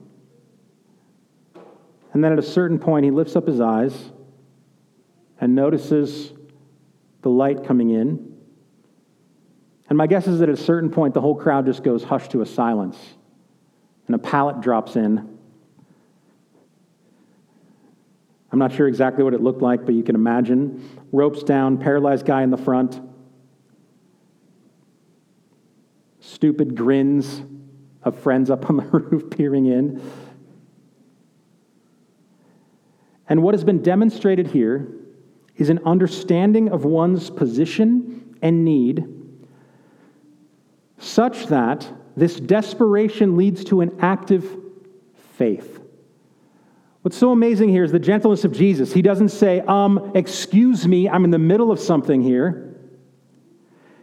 And 2.12 2.23
then 2.23 2.30
at 2.30 2.38
a 2.38 2.42
certain 2.42 2.78
point, 2.78 3.06
he 3.06 3.11
lifts 3.11 3.37
up 3.37 3.46
his 3.46 3.58
eyes 3.58 4.12
and 5.40 5.54
notices 5.54 6.35
the 7.23 7.30
light 7.30 7.64
coming 7.64 7.88
in. 7.88 8.37
And 9.88 9.96
my 9.96 10.06
guess 10.06 10.26
is 10.26 10.40
that 10.40 10.50
at 10.50 10.58
a 10.58 10.62
certain 10.62 10.90
point, 10.90 11.14
the 11.14 11.23
whole 11.23 11.35
crowd 11.35 11.64
just 11.64 11.82
goes 11.82 12.04
hushed 12.04 12.32
to 12.32 12.42
a 12.42 12.46
silence, 12.46 12.99
and 14.08 14.14
a 14.14 14.18
pallet 14.18 14.61
drops 14.61 14.94
in. 14.94 15.38
I'm 18.52 18.58
not 18.58 18.73
sure 18.73 18.88
exactly 18.88 19.25
what 19.25 19.32
it 19.32 19.40
looked 19.40 19.62
like, 19.62 19.87
but 19.87 19.94
you 19.94 20.02
can 20.02 20.16
imagine. 20.16 20.87
Ropes 21.12 21.42
down, 21.42 21.78
paralyzed 21.78 22.26
guy 22.26 22.42
in 22.42 22.50
the 22.50 22.58
front. 22.58 23.00
Stupid 26.37 26.75
grins 26.75 27.40
of 28.02 28.14
friends 28.19 28.50
up 28.50 28.69
on 28.69 28.76
the 28.76 28.83
roof 28.93 29.31
peering 29.31 29.64
in. 29.64 30.02
And 33.26 33.43
what 33.43 33.55
has 33.55 33.64
been 33.64 33.83
demonstrated 33.83 34.47
here 34.49 34.87
is 35.57 35.71
an 35.71 35.81
understanding 35.87 36.69
of 36.69 36.85
one's 36.85 37.31
position 37.31 38.37
and 38.43 38.66
need, 38.66 39.07
such 40.99 41.47
that 41.47 41.90
this 42.19 42.38
desperation 42.38 43.38
leads 43.38 43.64
to 43.64 43.81
an 43.81 43.97
active 44.00 44.59
faith. 45.38 45.81
What's 47.00 47.17
so 47.17 47.32
amazing 47.32 47.71
here 47.71 47.84
is 47.84 47.93
the 47.93 47.99
gentleness 47.99 48.45
of 48.45 48.52
Jesus. 48.52 48.93
He 48.93 49.00
doesn't 49.00 49.30
say, 49.30 49.60
um, 49.60 50.13
excuse 50.15 50.87
me, 50.87 51.08
I'm 51.08 51.25
in 51.25 51.30
the 51.30 51.39
middle 51.39 51.73
of 51.73 51.80
something 51.80 52.21
here. 52.21 52.66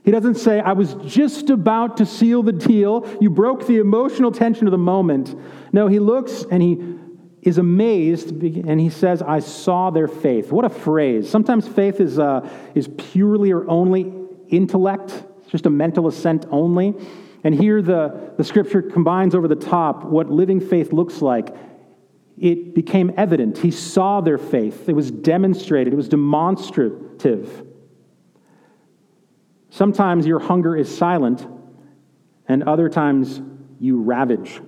He 0.04 0.12
doesn't 0.12 0.36
say, 0.36 0.60
I 0.60 0.74
was 0.74 0.96
just 1.06 1.50
about 1.50 1.98
to 1.98 2.06
seal 2.06 2.44
the 2.44 2.52
deal. 2.52 3.08
You 3.22 3.30
broke 3.30 3.66
the 3.68 3.78
emotional 3.78 4.32
tension 4.32 4.68
of 4.68 4.72
the 4.72 4.78
moment. 4.78 5.34
No, 5.72 5.88
he 5.88 6.00
looks 6.00 6.46
and 6.52 6.62
he 6.62 7.00
is 7.42 7.58
amazed 7.58 8.32
and 8.32 8.80
he 8.80 8.90
says, 8.90 9.22
I 9.22 9.40
saw 9.40 9.92
their 9.92 10.10
faith. 10.10 10.52
What 10.52 10.66
a 10.66 10.70
phrase. 10.70 11.30
Sometimes 11.30 11.68
faith 11.68 12.02
is, 12.02 12.20
uh, 12.20 12.50
is 12.76 12.90
purely 12.98 13.52
or 13.52 13.70
only 13.70 14.14
intellect, 14.50 15.24
it's 15.42 15.52
just 15.52 15.66
a 15.66 15.70
mental 15.70 16.08
assent 16.08 16.46
only. 16.52 16.94
And 17.46 17.54
here 17.54 17.82
the, 17.82 18.34
the 18.38 18.44
scripture 18.44 18.82
combines 18.82 19.36
over 19.36 19.48
the 19.48 19.56
top 19.56 20.04
what 20.06 20.30
living 20.30 20.60
faith 20.60 20.94
looks 20.94 21.22
like. 21.22 21.56
It 22.38 22.76
became 22.76 23.12
evident. 23.16 23.58
He 23.58 23.72
saw 23.72 24.22
their 24.22 24.38
faith, 24.38 24.90
it 24.90 24.94
was 24.94 25.12
demonstrated, 25.12 25.94
it 25.94 25.96
was 25.96 26.10
demonstrative. 26.10 27.68
Sometimes 29.74 30.28
your 30.28 30.38
hunger 30.38 30.78
is 30.78 30.96
silent, 30.96 31.48
and 32.48 32.62
other 32.62 32.90
times 32.90 33.42
you 33.80 34.04
ravage. 34.04 34.62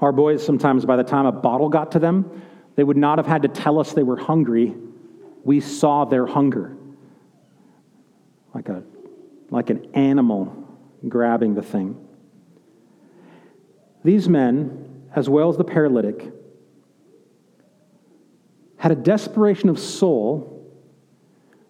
Our 0.00 0.10
boys, 0.10 0.44
sometimes 0.44 0.84
by 0.84 0.96
the 0.96 1.04
time 1.04 1.26
a 1.26 1.30
bottle 1.30 1.68
got 1.68 1.92
to 1.92 2.00
them, 2.00 2.42
they 2.74 2.82
would 2.82 2.96
not 2.96 3.18
have 3.18 3.28
had 3.28 3.42
to 3.42 3.48
tell 3.48 3.78
us 3.78 3.92
they 3.92 4.02
were 4.02 4.16
hungry. 4.16 4.74
We 5.44 5.60
saw 5.60 6.06
their 6.06 6.26
hunger. 6.26 6.76
Like, 8.52 8.68
a, 8.68 8.82
like 9.48 9.70
an 9.70 9.94
animal 9.94 10.76
grabbing 11.08 11.54
the 11.54 11.62
thing. 11.62 12.04
These 14.02 14.28
men, 14.28 15.06
as 15.14 15.28
well 15.28 15.50
as 15.50 15.56
the 15.56 15.62
paralytic, 15.62 16.32
had 18.76 18.90
a 18.90 18.96
desperation 18.96 19.68
of 19.68 19.78
soul 19.78 20.51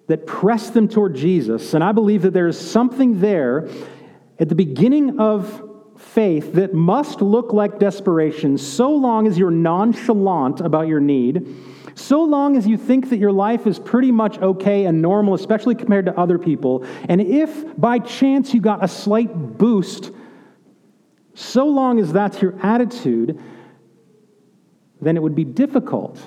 that 0.08 0.26
press 0.26 0.70
them 0.70 0.88
toward 0.88 1.14
Jesus. 1.14 1.74
And 1.74 1.82
I 1.82 1.92
believe 1.92 2.22
that 2.22 2.32
there 2.32 2.48
is 2.48 2.58
something 2.58 3.20
there 3.20 3.68
at 4.38 4.48
the 4.48 4.54
beginning 4.54 5.20
of 5.20 5.68
faith 5.96 6.54
that 6.54 6.74
must 6.74 7.22
look 7.22 7.52
like 7.52 7.78
desperation 7.78 8.58
so 8.58 8.90
long 8.90 9.26
as 9.26 9.38
you're 9.38 9.50
nonchalant 9.50 10.60
about 10.60 10.88
your 10.88 11.00
need, 11.00 11.46
so 11.94 12.24
long 12.24 12.56
as 12.56 12.66
you 12.66 12.76
think 12.76 13.10
that 13.10 13.18
your 13.18 13.32
life 13.32 13.66
is 13.66 13.78
pretty 13.78 14.10
much 14.10 14.38
okay 14.38 14.86
and 14.86 15.00
normal, 15.00 15.34
especially 15.34 15.74
compared 15.74 16.06
to 16.06 16.18
other 16.18 16.38
people. 16.38 16.84
And 17.08 17.20
if 17.20 17.78
by 17.78 17.98
chance 17.98 18.52
you 18.52 18.60
got 18.60 18.82
a 18.82 18.88
slight 18.88 19.58
boost, 19.58 20.10
so 21.34 21.66
long 21.66 21.98
as 21.98 22.12
that's 22.12 22.42
your 22.42 22.58
attitude, 22.62 23.40
then 25.00 25.16
it 25.16 25.22
would 25.22 25.34
be 25.34 25.44
difficult 25.44 26.20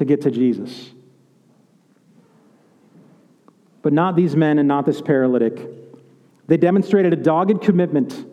to 0.00 0.06
get 0.06 0.22
to 0.22 0.30
Jesus. 0.30 0.92
But 3.82 3.92
not 3.92 4.16
these 4.16 4.34
men 4.34 4.58
and 4.58 4.66
not 4.66 4.86
this 4.86 5.02
paralytic. 5.02 5.60
They 6.46 6.56
demonstrated 6.56 7.12
a 7.12 7.16
dogged 7.16 7.60
commitment 7.60 8.26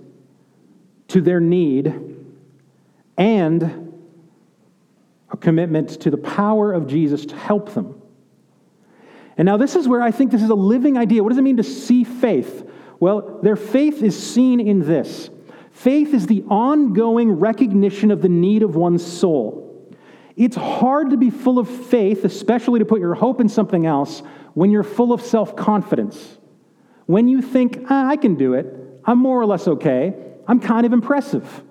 to 1.10 1.20
their 1.20 1.42
need 1.42 1.94
and 3.18 3.94
a 5.30 5.36
commitment 5.36 5.90
to 6.02 6.10
the 6.10 6.18
power 6.18 6.72
of 6.72 6.88
Jesus 6.88 7.26
to 7.26 7.36
help 7.36 7.74
them. 7.74 8.02
And 9.38 9.46
now, 9.46 9.58
this 9.58 9.76
is 9.76 9.90
where 9.90 10.02
I 10.02 10.12
think 10.12 10.32
this 10.32 10.42
is 10.42 10.50
a 10.50 10.56
living 10.56 10.98
idea. 10.98 11.22
What 11.22 11.30
does 11.30 11.38
it 11.38 11.44
mean 11.44 11.58
to 11.58 11.64
see 11.64 12.06
faith? 12.06 12.66
Well, 13.02 13.40
their 13.44 13.58
faith 13.58 14.02
is 14.02 14.18
seen 14.18 14.62
in 14.62 14.80
this 14.80 15.30
faith 15.74 16.14
is 16.14 16.28
the 16.28 16.44
ongoing 16.44 17.34
recognition 17.34 18.10
of 18.10 18.22
the 18.22 18.30
need 18.30 18.64
of 18.64 18.78
one's 18.78 19.06
soul. 19.06 19.67
It's 20.38 20.56
hard 20.56 21.10
to 21.10 21.18
be 21.18 21.32
full 21.32 21.58
of 21.58 21.68
faith, 21.68 22.24
especially 22.24 22.80
to 22.80 22.86
put 22.86 23.00
your 23.00 23.16
hope 23.16 23.42
in 23.42 23.50
something 23.50 23.88
else, 23.88 24.22
when 24.54 24.70
you're 24.70 24.84
full 24.84 25.12
of 25.12 25.22
self 25.22 25.56
confidence. 25.56 26.38
When 27.08 27.28
you 27.28 27.42
think, 27.42 27.86
ah, 27.90 28.08
I 28.08 28.18
can 28.18 28.36
do 28.36 28.54
it, 28.54 29.02
I'm 29.04 29.18
more 29.18 29.40
or 29.40 29.46
less 29.46 29.68
okay, 29.68 30.14
I'm 30.48 30.60
kind 30.60 30.86
of 30.86 30.94
impressive. 30.94 31.64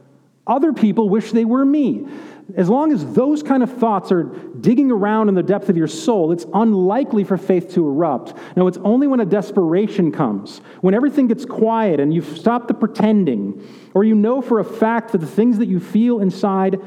Other 0.46 0.72
people 0.72 1.08
wish 1.08 1.32
they 1.32 1.44
were 1.44 1.64
me. 1.64 2.06
As 2.54 2.68
long 2.68 2.92
as 2.92 3.04
those 3.14 3.42
kind 3.42 3.64
of 3.64 3.72
thoughts 3.72 4.12
are 4.12 4.22
digging 4.22 4.92
around 4.92 5.28
in 5.28 5.34
the 5.34 5.42
depth 5.42 5.68
of 5.68 5.76
your 5.76 5.88
soul, 5.88 6.30
it's 6.30 6.46
unlikely 6.54 7.24
for 7.24 7.36
faith 7.36 7.74
to 7.74 7.86
erupt. 7.86 8.34
Now, 8.56 8.68
it's 8.68 8.78
only 8.78 9.08
when 9.08 9.18
a 9.18 9.24
desperation 9.24 10.12
comes, 10.12 10.60
when 10.80 10.94
everything 10.94 11.26
gets 11.26 11.44
quiet 11.44 11.98
and 11.98 12.14
you've 12.14 12.38
stopped 12.38 12.68
the 12.68 12.74
pretending, 12.74 13.66
or 13.94 14.04
you 14.04 14.14
know 14.14 14.40
for 14.40 14.60
a 14.60 14.64
fact 14.64 15.10
that 15.12 15.18
the 15.18 15.26
things 15.26 15.58
that 15.58 15.66
you 15.66 15.80
feel 15.80 16.20
inside 16.20 16.80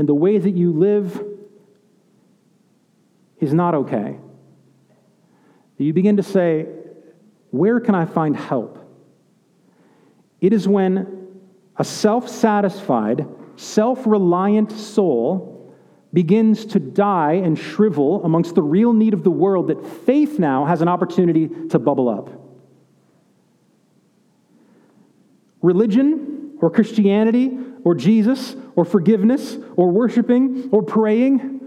and 0.00 0.08
the 0.08 0.14
way 0.14 0.38
that 0.38 0.56
you 0.56 0.72
live 0.72 1.22
is 3.38 3.52
not 3.52 3.74
okay. 3.74 4.16
You 5.76 5.92
begin 5.92 6.16
to 6.16 6.22
say, 6.22 6.68
Where 7.50 7.80
can 7.80 7.94
I 7.94 8.06
find 8.06 8.34
help? 8.34 8.78
It 10.40 10.54
is 10.54 10.66
when 10.66 11.28
a 11.76 11.84
self 11.84 12.30
satisfied, 12.30 13.26
self 13.56 14.06
reliant 14.06 14.72
soul 14.72 15.76
begins 16.14 16.64
to 16.64 16.80
die 16.80 17.34
and 17.34 17.58
shrivel 17.58 18.24
amongst 18.24 18.54
the 18.54 18.62
real 18.62 18.94
need 18.94 19.12
of 19.12 19.22
the 19.22 19.30
world 19.30 19.68
that 19.68 19.86
faith 20.06 20.38
now 20.38 20.64
has 20.64 20.80
an 20.80 20.88
opportunity 20.88 21.50
to 21.68 21.78
bubble 21.78 22.08
up. 22.08 22.30
Religion 25.60 26.56
or 26.62 26.70
Christianity 26.70 27.58
or 27.84 27.94
Jesus 27.94 28.56
or 28.76 28.84
forgiveness 28.84 29.56
or 29.76 29.90
worshiping 29.90 30.68
or 30.72 30.82
praying 30.82 31.60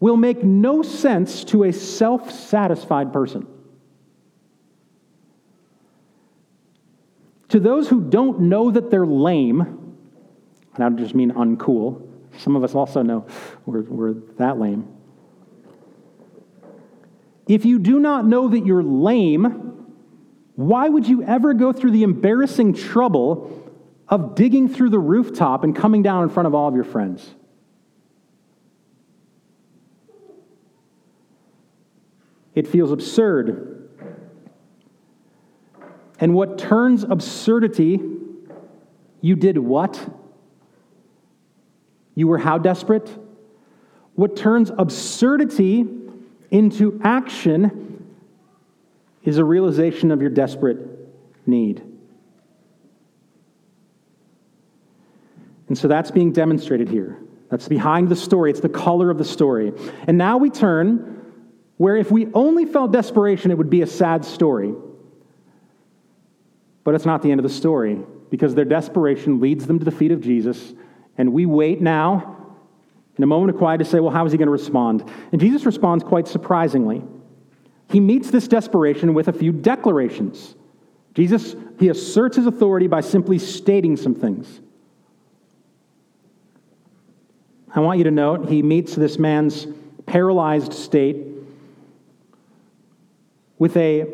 will 0.00 0.16
make 0.16 0.44
no 0.44 0.82
sense 0.82 1.44
to 1.44 1.64
a 1.64 1.72
self 1.72 2.30
satisfied 2.30 3.12
person. 3.12 3.46
To 7.48 7.60
those 7.60 7.88
who 7.88 8.00
don't 8.02 8.40
know 8.40 8.70
that 8.70 8.90
they're 8.90 9.06
lame, 9.06 9.60
and 9.60 10.84
I 10.84 10.88
don't 10.88 10.98
just 10.98 11.14
mean 11.14 11.30
uncool, 11.32 12.06
some 12.38 12.56
of 12.56 12.64
us 12.64 12.74
also 12.74 13.02
know 13.02 13.26
we're, 13.64 13.82
we're 13.82 14.12
that 14.38 14.58
lame. 14.58 14.88
If 17.46 17.64
you 17.64 17.78
do 17.78 17.98
not 17.98 18.26
know 18.26 18.48
that 18.48 18.66
you're 18.66 18.82
lame, 18.82 19.94
why 20.56 20.88
would 20.88 21.06
you 21.06 21.22
ever 21.22 21.54
go 21.54 21.72
through 21.72 21.92
the 21.92 22.02
embarrassing 22.02 22.74
trouble 22.74 23.63
of 24.08 24.34
digging 24.34 24.68
through 24.68 24.90
the 24.90 24.98
rooftop 24.98 25.64
and 25.64 25.74
coming 25.74 26.02
down 26.02 26.22
in 26.22 26.28
front 26.28 26.46
of 26.46 26.54
all 26.54 26.68
of 26.68 26.74
your 26.74 26.84
friends? 26.84 27.34
It 32.54 32.68
feels 32.68 32.92
absurd 32.92 33.74
and 36.20 36.34
what 36.34 36.58
turns 36.58 37.04
absurdity, 37.04 38.00
you 39.20 39.36
did 39.36 39.58
what? 39.58 40.00
You 42.14 42.28
were 42.28 42.38
how 42.38 42.58
desperate? 42.58 43.10
What 44.14 44.36
turns 44.36 44.70
absurdity 44.70 45.84
into 46.50 47.00
action 47.02 48.14
is 49.24 49.38
a 49.38 49.44
realization 49.44 50.12
of 50.12 50.20
your 50.20 50.30
desperate 50.30 50.78
need. 51.46 51.82
And 55.74 55.78
so 55.80 55.88
that's 55.88 56.12
being 56.12 56.30
demonstrated 56.30 56.88
here. 56.88 57.18
That's 57.50 57.66
behind 57.66 58.08
the 58.08 58.14
story. 58.14 58.52
It's 58.52 58.60
the 58.60 58.68
color 58.68 59.10
of 59.10 59.18
the 59.18 59.24
story. 59.24 59.72
And 60.06 60.16
now 60.16 60.36
we 60.36 60.48
turn 60.48 61.32
where 61.78 61.96
if 61.96 62.12
we 62.12 62.28
only 62.32 62.64
felt 62.64 62.92
desperation, 62.92 63.50
it 63.50 63.58
would 63.58 63.70
be 63.70 63.82
a 63.82 63.86
sad 63.88 64.24
story. 64.24 64.72
But 66.84 66.94
it's 66.94 67.04
not 67.04 67.22
the 67.22 67.32
end 67.32 67.40
of 67.40 67.42
the 67.42 67.52
story 67.52 67.98
because 68.30 68.54
their 68.54 68.64
desperation 68.64 69.40
leads 69.40 69.66
them 69.66 69.80
to 69.80 69.84
the 69.84 69.90
feet 69.90 70.12
of 70.12 70.20
Jesus. 70.20 70.74
And 71.18 71.32
we 71.32 71.44
wait 71.44 71.80
now, 71.80 72.54
in 73.18 73.24
a 73.24 73.26
moment 73.26 73.50
of 73.50 73.56
quiet, 73.56 73.78
to 73.78 73.84
say, 73.84 73.98
well, 73.98 74.12
how 74.12 74.24
is 74.24 74.30
he 74.30 74.38
going 74.38 74.46
to 74.46 74.52
respond? 74.52 75.02
And 75.32 75.40
Jesus 75.40 75.66
responds 75.66 76.04
quite 76.04 76.28
surprisingly. 76.28 77.02
He 77.90 77.98
meets 77.98 78.30
this 78.30 78.46
desperation 78.46 79.12
with 79.12 79.26
a 79.26 79.32
few 79.32 79.50
declarations. 79.50 80.54
Jesus, 81.14 81.56
he 81.80 81.88
asserts 81.88 82.36
his 82.36 82.46
authority 82.46 82.86
by 82.86 83.00
simply 83.00 83.40
stating 83.40 83.96
some 83.96 84.14
things. 84.14 84.60
I 87.74 87.80
want 87.80 87.98
you 87.98 88.04
to 88.04 88.10
note 88.10 88.48
he 88.48 88.62
meets 88.62 88.94
this 88.94 89.18
man's 89.18 89.66
paralyzed 90.06 90.72
state 90.72 91.26
with 93.58 93.76
a 93.76 94.06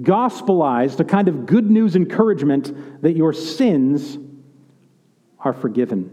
gospelized, 0.00 1.00
a 1.00 1.04
kind 1.04 1.26
of 1.26 1.46
good 1.46 1.68
news 1.68 1.96
encouragement 1.96 3.02
that 3.02 3.16
your 3.16 3.32
sins 3.32 4.18
are 5.40 5.52
forgiven. 5.52 6.12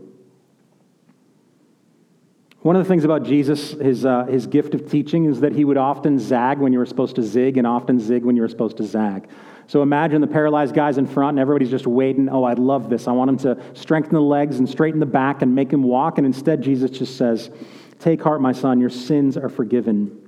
One 2.61 2.77
of 2.77 2.83
the 2.83 2.87
things 2.87 3.03
about 3.03 3.23
Jesus, 3.23 3.71
his, 3.71 4.05
uh, 4.05 4.25
his 4.25 4.47
gift 4.47 4.73
of 4.73 4.89
teaching, 4.89 5.25
is 5.25 5.41
that 5.41 5.53
he 5.53 5.65
would 5.65 5.77
often 5.77 6.17
zag 6.17 6.59
when 6.59 6.71
you 6.71 6.79
were 6.79 6.85
supposed 6.85 7.17
to 7.17 7.21
zig 7.21 7.57
and 7.57 7.67
often 7.67 7.99
zig 7.99 8.23
when 8.23 8.37
you 8.37 8.41
were 8.41 8.47
supposed 8.47 8.77
to 8.77 8.85
zag. 8.85 9.27
So 9.67 9.81
imagine 9.81 10.21
the 10.21 10.27
paralyzed 10.27 10.75
guy's 10.75 10.97
in 10.97 11.07
front 11.07 11.31
and 11.31 11.39
everybody's 11.39 11.71
just 11.71 11.87
waiting. 11.87 12.29
Oh, 12.29 12.43
I 12.43 12.53
love 12.53 12.89
this. 12.89 13.07
I 13.07 13.11
want 13.11 13.29
him 13.29 13.37
to 13.37 13.79
strengthen 13.79 14.13
the 14.13 14.21
legs 14.21 14.59
and 14.59 14.69
straighten 14.69 14.99
the 14.99 15.05
back 15.05 15.41
and 15.41 15.55
make 15.55 15.71
him 15.71 15.83
walk. 15.83 16.17
And 16.17 16.27
instead, 16.27 16.61
Jesus 16.61 16.91
just 16.91 17.17
says, 17.17 17.49
Take 17.99 18.21
heart, 18.21 18.41
my 18.41 18.51
son, 18.51 18.79
your 18.81 18.89
sins 18.89 19.37
are 19.37 19.49
forgiven. 19.49 20.19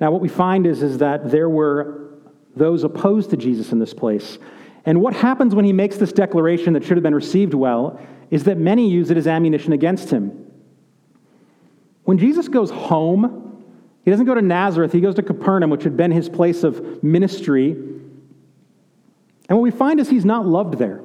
Now, 0.00 0.10
what 0.10 0.20
we 0.20 0.28
find 0.28 0.66
is, 0.66 0.82
is 0.82 0.98
that 0.98 1.30
there 1.30 1.48
were 1.48 2.14
those 2.56 2.84
opposed 2.84 3.30
to 3.30 3.36
Jesus 3.36 3.72
in 3.72 3.78
this 3.78 3.92
place. 3.92 4.38
And 4.84 5.00
what 5.00 5.12
happens 5.12 5.54
when 5.54 5.64
he 5.64 5.72
makes 5.72 5.96
this 5.96 6.12
declaration 6.12 6.72
that 6.72 6.84
should 6.84 6.96
have 6.96 7.02
been 7.02 7.14
received 7.14 7.52
well 7.52 8.00
is 8.30 8.44
that 8.44 8.58
many 8.58 8.88
use 8.88 9.10
it 9.10 9.16
as 9.16 9.26
ammunition 9.26 9.72
against 9.72 10.10
him. 10.10 10.46
When 12.04 12.18
Jesus 12.18 12.48
goes 12.48 12.70
home, 12.70 13.47
he 14.08 14.10
doesn't 14.10 14.24
go 14.24 14.32
to 14.32 14.40
Nazareth, 14.40 14.90
he 14.90 15.02
goes 15.02 15.16
to 15.16 15.22
Capernaum, 15.22 15.68
which 15.68 15.84
had 15.84 15.94
been 15.94 16.10
his 16.10 16.30
place 16.30 16.64
of 16.64 17.04
ministry. 17.04 17.72
And 17.72 19.58
what 19.58 19.60
we 19.60 19.70
find 19.70 20.00
is 20.00 20.08
he's 20.08 20.24
not 20.24 20.46
loved 20.46 20.78
there. 20.78 21.02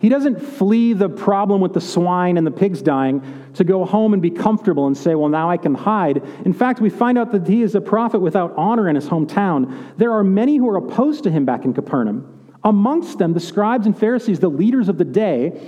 He 0.00 0.08
doesn't 0.08 0.40
flee 0.40 0.92
the 0.92 1.08
problem 1.08 1.60
with 1.60 1.72
the 1.72 1.80
swine 1.80 2.36
and 2.36 2.44
the 2.44 2.50
pigs 2.50 2.82
dying 2.82 3.22
to 3.54 3.62
go 3.62 3.84
home 3.84 4.12
and 4.12 4.20
be 4.20 4.32
comfortable 4.32 4.88
and 4.88 4.96
say, 4.98 5.14
Well, 5.14 5.28
now 5.28 5.48
I 5.48 5.56
can 5.56 5.76
hide. 5.76 6.20
In 6.44 6.52
fact, 6.52 6.80
we 6.80 6.90
find 6.90 7.16
out 7.16 7.30
that 7.30 7.46
he 7.46 7.62
is 7.62 7.76
a 7.76 7.80
prophet 7.80 8.18
without 8.18 8.52
honor 8.56 8.88
in 8.88 8.96
his 8.96 9.06
hometown. 9.06 9.96
There 9.98 10.10
are 10.10 10.24
many 10.24 10.56
who 10.56 10.68
are 10.68 10.78
opposed 10.78 11.22
to 11.22 11.30
him 11.30 11.44
back 11.44 11.64
in 11.64 11.74
Capernaum. 11.74 12.40
Amongst 12.64 13.18
them, 13.18 13.34
the 13.34 13.38
scribes 13.40 13.86
and 13.86 13.96
Pharisees, 13.96 14.40
the 14.40 14.50
leaders 14.50 14.88
of 14.88 14.98
the 14.98 15.04
day, 15.04 15.60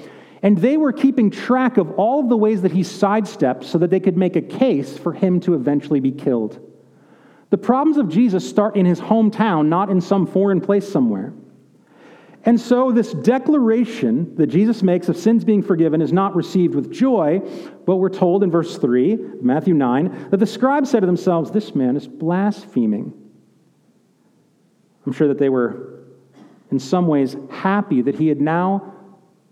and 0.45 0.59
they 0.59 0.77
were 0.77 0.93
keeping 0.93 1.31
track 1.31 1.79
of 1.79 1.93
all 1.93 2.21
of 2.21 2.29
the 2.29 2.37
ways 2.37 2.61
that 2.63 2.71
he 2.71 2.83
sidestepped 2.83 3.65
so 3.65 3.79
that 3.79 3.89
they 3.89 3.99
could 3.99 4.19
make 4.19 4.37
a 4.37 4.43
case 4.43 4.97
for 4.97 5.15
him 5.15 5.41
to 5.41 5.55
eventually 5.55 6.01
be 6.01 6.13
killed. 6.13 6.61
The 7.49 7.57
problems 7.57 7.97
of 7.97 8.11
Jesus 8.11 8.47
start 8.47 8.77
in 8.77 8.85
his 8.85 9.01
hometown, 9.01 9.69
not 9.69 9.89
in 9.89 10.03
some 10.03 10.27
foreign 10.27 10.61
place 10.61 10.87
somewhere. 10.87 11.33
And 12.45 12.61
so, 12.61 12.93
this 12.93 13.15
declaration 13.15 14.37
that 14.37 14.49
Jesus 14.49 14.83
makes 14.83 15.09
of 15.09 15.17
sins 15.17 15.47
being 15.47 15.63
forgiven 15.63 16.03
is 16.03 16.13
not 16.13 16.37
received 16.37 16.75
with 16.75 16.93
joy, 16.93 17.41
but 17.87 17.97
we're 17.97 18.11
told 18.11 18.43
in 18.43 18.51
verse 18.51 18.77
3, 18.77 19.17
Matthew 19.41 19.73
9, 19.73 20.29
that 20.31 20.37
the 20.37 20.47
scribes 20.47 20.91
said 20.91 21.01
to 21.01 21.07
themselves, 21.07 21.51
This 21.51 21.75
man 21.75 21.97
is 21.97 22.07
blaspheming. 22.07 23.15
I'm 25.07 25.13
sure 25.13 25.29
that 25.29 25.39
they 25.39 25.49
were, 25.49 26.05
in 26.71 26.79
some 26.79 27.07
ways, 27.07 27.35
happy 27.51 28.03
that 28.03 28.17
he 28.17 28.29
had 28.29 28.43
now 28.43 28.94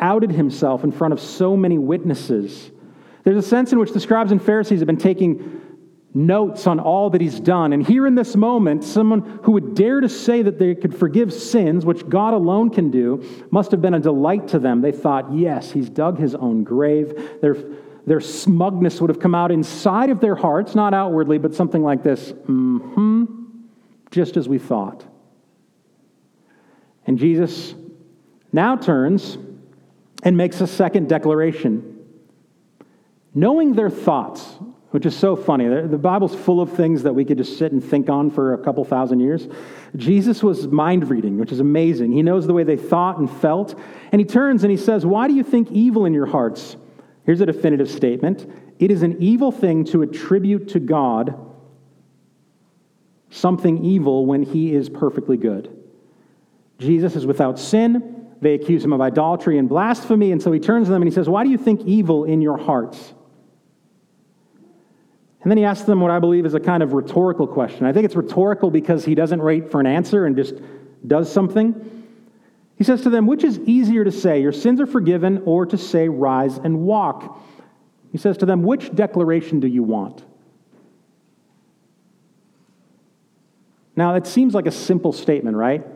outed 0.03 0.33
himself 0.33 0.85
in 0.85 0.93
front 0.93 1.15
of 1.15 1.21
so 1.21 1.57
many 1.57 1.79
witnesses. 1.79 2.71
There's 3.25 3.43
a 3.43 3.49
sense 3.49 3.73
in 3.73 3.79
which 3.79 3.93
the 3.93 4.01
scribes 4.01 4.33
and 4.33 4.43
Pharisees 4.43 4.81
have 4.81 4.87
been 4.87 4.97
taking 4.99 5.61
notes 6.15 6.67
on 6.67 6.79
all 6.79 7.09
that 7.11 7.21
he's 7.21 7.41
done. 7.41 7.73
And 7.73 7.87
here 7.87 8.07
in 8.07 8.15
this 8.15 8.37
moment, 8.37 8.85
someone 8.85 9.41
who 9.45 9.53
would 9.53 9.75
dare 9.75 10.01
to 10.01 10.09
say 10.09 10.43
that 10.43 10.59
they 10.59 10.75
could 10.75 10.95
forgive 10.95 11.33
sins, 11.33 11.87
which 11.87 12.07
God 12.07 12.35
alone 12.35 12.69
can 12.69 12.91
do, 12.91 13.25
must 13.51 13.71
have 13.71 13.81
been 13.81 13.95
a 13.95 14.01
delight 14.01 14.49
to 14.49 14.59
them. 14.59 14.83
They 14.83 14.93
thought, 14.93 15.33
yes, 15.33 15.71
he's 15.71 15.88
dug 15.88 16.19
his 16.19 16.35
own 16.35 16.65
grave. 16.65 17.38
Their, 17.41 17.57
their 18.05 18.21
smugness 18.21 19.01
would 19.01 19.09
have 19.09 19.21
come 19.21 19.35
out 19.35 19.51
inside 19.51 20.11
of 20.11 20.21
their 20.21 20.35
hearts, 20.35 20.75
not 20.75 20.93
outwardly, 20.93 21.38
but 21.38 21.55
something 21.55 21.83
like 21.83 22.03
this 22.03 22.33
mm 22.33 22.81
hmm, 22.95 23.25
just 24.11 24.37
as 24.37 24.49
we 24.49 24.59
thought. 24.59 25.07
And 27.07 27.19
Jesus 27.19 27.75
now 28.53 28.77
turns 28.77 29.38
and 30.23 30.37
makes 30.37 30.61
a 30.61 30.67
second 30.67 31.09
declaration. 31.09 31.99
Knowing 33.35 33.73
their 33.75 33.91
thoughts, 33.91 34.57
which 34.93 35.07
is 35.07 35.17
so 35.17 35.35
funny. 35.35 35.67
The 35.67 35.97
Bible's 35.97 36.35
full 36.35 36.61
of 36.61 36.73
things 36.73 37.03
that 37.05 37.15
we 37.15 37.25
could 37.25 37.39
just 37.39 37.59
sit 37.59 37.73
and 37.73 37.83
think 37.83 38.11
on 38.11 38.31
for 38.31 38.53
a 38.53 38.59
couple 38.59 38.85
thousand 38.85 39.21
years. 39.21 39.49
Jesus 39.97 40.43
was 40.43 40.69
mind 40.69 41.09
reading, 41.09 41.39
which 41.39 41.51
is 41.51 41.61
amazing. 41.61 42.13
He 42.13 42.23
knows 42.23 42.47
the 42.47 42.53
way 42.53 42.63
they 42.63 42.77
thought 42.77 43.17
and 43.17 43.29
felt. 43.29 43.75
And 44.13 44.21
he 44.21 44.27
turns 44.27 44.65
and 44.65 44.71
he 44.71 44.77
says, 44.77 45.07
Why 45.07 45.29
do 45.29 45.35
you 45.35 45.43
think 45.43 45.71
evil 45.71 46.05
in 46.05 46.13
your 46.13 46.27
hearts? 46.27 46.77
Here's 47.25 47.41
a 47.41 47.47
definitive 47.47 47.91
statement 47.91 48.47
it 48.79 48.91
is 48.91 49.03
an 49.03 49.17
evil 49.21 49.51
thing 49.51 49.85
to 49.87 50.03
attribute 50.03 50.69
to 50.71 50.81
God 50.81 51.39
something 53.31 53.83
evil 53.83 54.27
when 54.27 54.43
he 54.43 54.75
is 54.75 54.91
perfectly 54.91 55.39
good. 55.39 55.75
Jesus 56.79 57.17
is 57.17 57.25
without 57.25 57.59
sin. 57.59 58.22
They 58.43 58.55
accuse 58.55 58.85
him 58.85 58.93
of 58.93 59.01
idolatry 59.01 59.57
and 59.57 59.69
blasphemy. 59.69 60.33
And 60.33 60.43
so 60.43 60.51
he 60.51 60.59
turns 60.59 60.89
to 60.89 60.93
them 60.93 61.01
and 61.01 61.09
he 61.09 61.15
says, 61.15 61.29
Why 61.29 61.45
do 61.45 61.51
you 61.51 61.57
think 61.57 61.83
evil 61.83 62.25
in 62.25 62.43
your 62.43 62.59
hearts? 62.59 63.15
And 65.43 65.51
then 65.51 65.59
he 65.59 65.65
asks 65.65 65.87
them 65.87 66.01
what 66.01 66.11
I 66.11 66.19
believe 66.19 66.45
is 66.45 66.55
a 66.55 66.61
kind 66.61 66.83
of 66.83 66.93
rhetorical 66.93 67.47
question. 67.47 67.87
I 67.87 67.93
think 67.93 68.05
it's 68.05 68.17
rhetorical 68.17 68.71
because 68.71 69.05
he 69.05 69.15
doesn't 69.15 69.41
wait 69.41 69.71
for 69.71 69.79
an 69.79 69.87
answer 69.87 70.27
and 70.27 70.37
just 70.37 70.55
does 71.07 71.33
something. 71.33 72.05
He 72.77 72.83
says 72.83 73.03
to 73.03 73.11
them, 73.11 73.29
Which 73.29 73.45
is 73.45 73.61
easier 73.61 74.03
to 74.03 74.11
say, 74.11 74.43
Your 74.43 74.53
sins 74.53 74.81
are 74.81 74.87
forgiven, 74.87 75.43
or 75.47 75.65
to 75.67 75.79
say, 75.79 76.09
Rise 76.09 76.59
and 76.59 76.81
walk? 76.81 77.41
He 78.11 78.19
says 78.19 78.37
to 78.39 78.47
them, 78.47 78.65
Which 78.65 78.93
declaration 78.93 79.61
do 79.61 79.69
you 79.69 79.85
want? 79.85 80.25
Now, 83.95 84.17
it 84.17 84.27
seems 84.27 84.53
like 84.53 84.67
a 84.67 84.73
simple 84.73 85.13
statement, 85.13 85.57
right? 85.57 85.87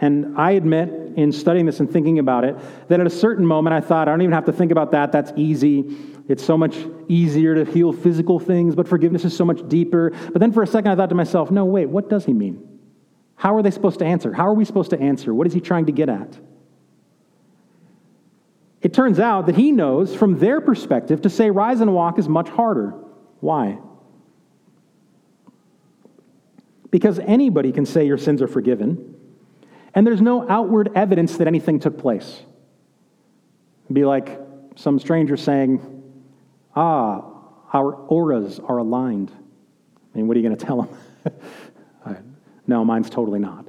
And 0.00 0.38
I 0.38 0.52
admit, 0.52 0.88
in 1.16 1.30
studying 1.30 1.66
this 1.66 1.80
and 1.80 1.90
thinking 1.90 2.18
about 2.18 2.44
it, 2.44 2.56
that 2.88 3.00
at 3.00 3.06
a 3.06 3.10
certain 3.10 3.44
moment 3.44 3.74
I 3.74 3.80
thought, 3.80 4.08
I 4.08 4.12
don't 4.12 4.22
even 4.22 4.32
have 4.32 4.46
to 4.46 4.52
think 4.52 4.72
about 4.72 4.92
that. 4.92 5.12
That's 5.12 5.32
easy. 5.36 5.96
It's 6.28 6.44
so 6.44 6.56
much 6.56 6.76
easier 7.08 7.62
to 7.62 7.70
heal 7.70 7.92
physical 7.92 8.38
things, 8.38 8.74
but 8.74 8.88
forgiveness 8.88 9.24
is 9.24 9.36
so 9.36 9.44
much 9.44 9.68
deeper. 9.68 10.12
But 10.32 10.38
then 10.40 10.52
for 10.52 10.62
a 10.62 10.66
second 10.66 10.90
I 10.90 10.96
thought 10.96 11.10
to 11.10 11.14
myself, 11.14 11.50
no, 11.50 11.64
wait, 11.64 11.86
what 11.86 12.08
does 12.08 12.24
he 12.24 12.32
mean? 12.32 12.66
How 13.34 13.54
are 13.56 13.62
they 13.62 13.70
supposed 13.70 13.98
to 13.98 14.04
answer? 14.04 14.32
How 14.32 14.46
are 14.46 14.54
we 14.54 14.64
supposed 14.64 14.90
to 14.90 15.00
answer? 15.00 15.34
What 15.34 15.46
is 15.46 15.52
he 15.52 15.60
trying 15.60 15.86
to 15.86 15.92
get 15.92 16.08
at? 16.08 16.38
It 18.80 18.94
turns 18.94 19.18
out 19.18 19.46
that 19.46 19.56
he 19.56 19.72
knows 19.72 20.14
from 20.14 20.38
their 20.38 20.60
perspective 20.60 21.20
to 21.22 21.30
say 21.30 21.50
rise 21.50 21.80
and 21.80 21.92
walk 21.92 22.18
is 22.18 22.28
much 22.28 22.48
harder. 22.48 22.94
Why? 23.40 23.78
Because 26.90 27.18
anybody 27.18 27.72
can 27.72 27.84
say 27.84 28.06
your 28.06 28.18
sins 28.18 28.40
are 28.40 28.48
forgiven, 28.48 29.16
and 29.94 30.06
there's 30.06 30.20
no 30.20 30.48
outward 30.48 30.90
evidence 30.94 31.36
that 31.38 31.46
anything 31.46 31.80
took 31.80 31.98
place. 31.98 32.42
It'd 33.84 33.94
be 33.94 34.04
like 34.04 34.40
some 34.76 34.98
stranger 34.98 35.36
saying, 35.36 35.96
Ah, 36.74 37.24
our 37.72 37.94
auras 37.94 38.60
are 38.60 38.78
aligned. 38.78 39.30
I 39.30 40.18
mean, 40.18 40.28
what 40.28 40.36
are 40.36 40.40
you 40.40 40.46
going 40.46 40.58
to 40.58 40.64
tell 40.64 40.82
them? 40.82 42.24
no, 42.66 42.84
mine's 42.84 43.10
totally 43.10 43.38
not. 43.38 43.66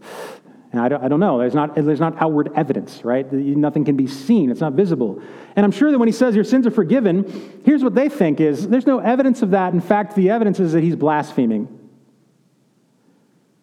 And 0.72 0.80
I 0.80 0.88
don't, 0.88 1.04
I 1.04 1.08
don't 1.08 1.20
know. 1.20 1.38
There's 1.38 1.54
not, 1.54 1.76
there's 1.76 2.00
not 2.00 2.22
outward 2.22 2.52
evidence, 2.56 3.04
right? 3.04 3.30
Nothing 3.32 3.84
can 3.84 3.98
be 3.98 4.08
seen. 4.08 4.50
It's 4.50 4.62
not 4.62 4.74
visible. 4.74 5.22
And 5.56 5.66
I'm 5.66 5.72
sure 5.72 5.92
that 5.92 5.98
when 6.00 6.08
he 6.08 6.14
says 6.14 6.34
your 6.34 6.46
sins 6.46 6.66
are 6.66 6.72
forgiven, 6.72 7.62
here's 7.66 7.84
what 7.84 7.94
they 7.94 8.08
think 8.08 8.40
is 8.40 8.68
there's 8.68 8.88
no 8.88 9.00
evidence 9.00 9.42
of 9.42 9.52
that. 9.52 9.74
In 9.74 9.82
fact, 9.82 10.16
the 10.16 10.30
evidence 10.30 10.60
is 10.60 10.72
that 10.72 10.82
he's 10.82 10.96
blaspheming. 10.96 11.81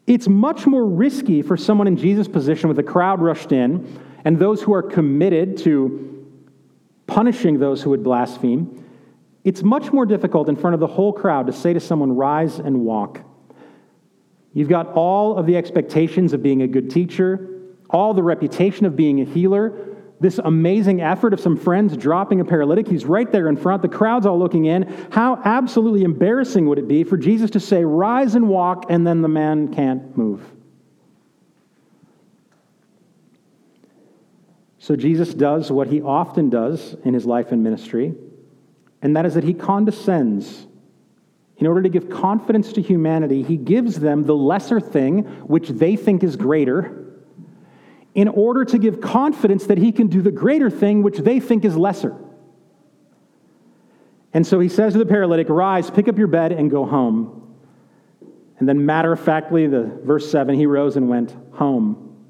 It's 0.08 0.26
much 0.26 0.66
more 0.66 0.86
risky 0.86 1.42
for 1.42 1.58
someone 1.58 1.86
in 1.86 1.98
Jesus' 1.98 2.28
position 2.28 2.70
with 2.70 2.78
a 2.78 2.82
crowd 2.82 3.20
rushed 3.20 3.52
in 3.52 4.00
and 4.24 4.38
those 4.38 4.62
who 4.62 4.72
are 4.72 4.82
committed 4.82 5.58
to 5.58 6.26
punishing 7.06 7.58
those 7.58 7.82
who 7.82 7.90
would 7.90 8.02
blaspheme. 8.02 8.86
It's 9.44 9.62
much 9.62 9.92
more 9.92 10.06
difficult 10.06 10.48
in 10.48 10.56
front 10.56 10.72
of 10.72 10.80
the 10.80 10.86
whole 10.86 11.12
crowd 11.12 11.46
to 11.46 11.52
say 11.52 11.74
to 11.74 11.80
someone, 11.80 12.16
Rise 12.16 12.58
and 12.58 12.86
walk. 12.86 13.20
You've 14.54 14.70
got 14.70 14.94
all 14.94 15.36
of 15.36 15.44
the 15.44 15.58
expectations 15.58 16.32
of 16.32 16.42
being 16.42 16.62
a 16.62 16.66
good 16.66 16.90
teacher, 16.90 17.60
all 17.90 18.14
the 18.14 18.22
reputation 18.22 18.86
of 18.86 18.96
being 18.96 19.20
a 19.20 19.24
healer, 19.26 19.87
this 20.20 20.38
amazing 20.38 21.00
effort 21.00 21.32
of 21.32 21.40
some 21.40 21.56
friends 21.56 21.96
dropping 21.96 22.40
a 22.40 22.44
paralytic. 22.44 22.88
He's 22.88 23.04
right 23.04 23.30
there 23.30 23.48
in 23.48 23.56
front. 23.56 23.82
The 23.82 23.88
crowd's 23.88 24.26
all 24.26 24.38
looking 24.38 24.64
in. 24.64 24.82
How 25.10 25.40
absolutely 25.44 26.02
embarrassing 26.02 26.68
would 26.68 26.78
it 26.78 26.88
be 26.88 27.04
for 27.04 27.16
Jesus 27.16 27.50
to 27.52 27.60
say, 27.60 27.84
Rise 27.84 28.34
and 28.34 28.48
walk, 28.48 28.86
and 28.88 29.06
then 29.06 29.22
the 29.22 29.28
man 29.28 29.72
can't 29.72 30.16
move? 30.16 30.42
So 34.78 34.96
Jesus 34.96 35.34
does 35.34 35.70
what 35.70 35.88
he 35.88 36.00
often 36.00 36.50
does 36.50 36.96
in 37.04 37.14
his 37.14 37.26
life 37.26 37.52
and 37.52 37.62
ministry, 37.62 38.14
and 39.02 39.14
that 39.16 39.26
is 39.26 39.34
that 39.34 39.44
he 39.44 39.54
condescends. 39.54 40.66
In 41.58 41.66
order 41.66 41.82
to 41.82 41.88
give 41.88 42.08
confidence 42.08 42.72
to 42.74 42.80
humanity, 42.80 43.42
he 43.42 43.56
gives 43.56 43.98
them 43.98 44.24
the 44.24 44.34
lesser 44.34 44.80
thing, 44.80 45.24
which 45.46 45.68
they 45.68 45.96
think 45.96 46.22
is 46.22 46.36
greater 46.36 47.07
in 48.18 48.26
order 48.26 48.64
to 48.64 48.78
give 48.78 49.00
confidence 49.00 49.66
that 49.66 49.78
he 49.78 49.92
can 49.92 50.08
do 50.08 50.20
the 50.20 50.32
greater 50.32 50.68
thing 50.68 51.04
which 51.04 51.18
they 51.18 51.38
think 51.38 51.64
is 51.64 51.76
lesser. 51.76 52.16
And 54.32 54.44
so 54.44 54.58
he 54.58 54.68
says 54.68 54.94
to 54.94 54.98
the 54.98 55.06
paralytic, 55.06 55.48
Rise, 55.48 55.88
pick 55.88 56.08
up 56.08 56.18
your 56.18 56.26
bed, 56.26 56.50
and 56.50 56.68
go 56.68 56.84
home. 56.84 57.56
And 58.58 58.68
then, 58.68 58.84
matter 58.84 59.12
of 59.12 59.20
factly, 59.20 59.68
the 59.68 59.84
verse 60.02 60.28
7, 60.32 60.56
he 60.56 60.66
rose 60.66 60.96
and 60.96 61.08
went 61.08 61.32
home. 61.52 62.26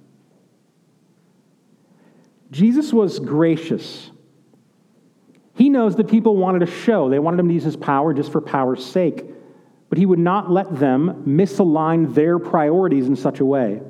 Jesus 2.50 2.92
was 2.92 3.18
gracious. 3.18 4.10
He 5.54 5.70
knows 5.70 5.96
that 5.96 6.06
people 6.06 6.36
wanted 6.36 6.62
a 6.62 6.70
show. 6.70 7.08
They 7.08 7.18
wanted 7.18 7.40
him 7.40 7.48
to 7.48 7.54
use 7.54 7.64
his 7.64 7.76
power 7.76 8.12
just 8.12 8.30
for 8.30 8.42
power's 8.42 8.84
sake. 8.84 9.24
But 9.88 9.96
he 9.96 10.04
would 10.04 10.18
not 10.18 10.50
let 10.50 10.78
them 10.78 11.24
misalign 11.26 12.12
their 12.14 12.38
priorities 12.38 13.06
in 13.06 13.16
such 13.16 13.40
a 13.40 13.46
way. 13.46 13.80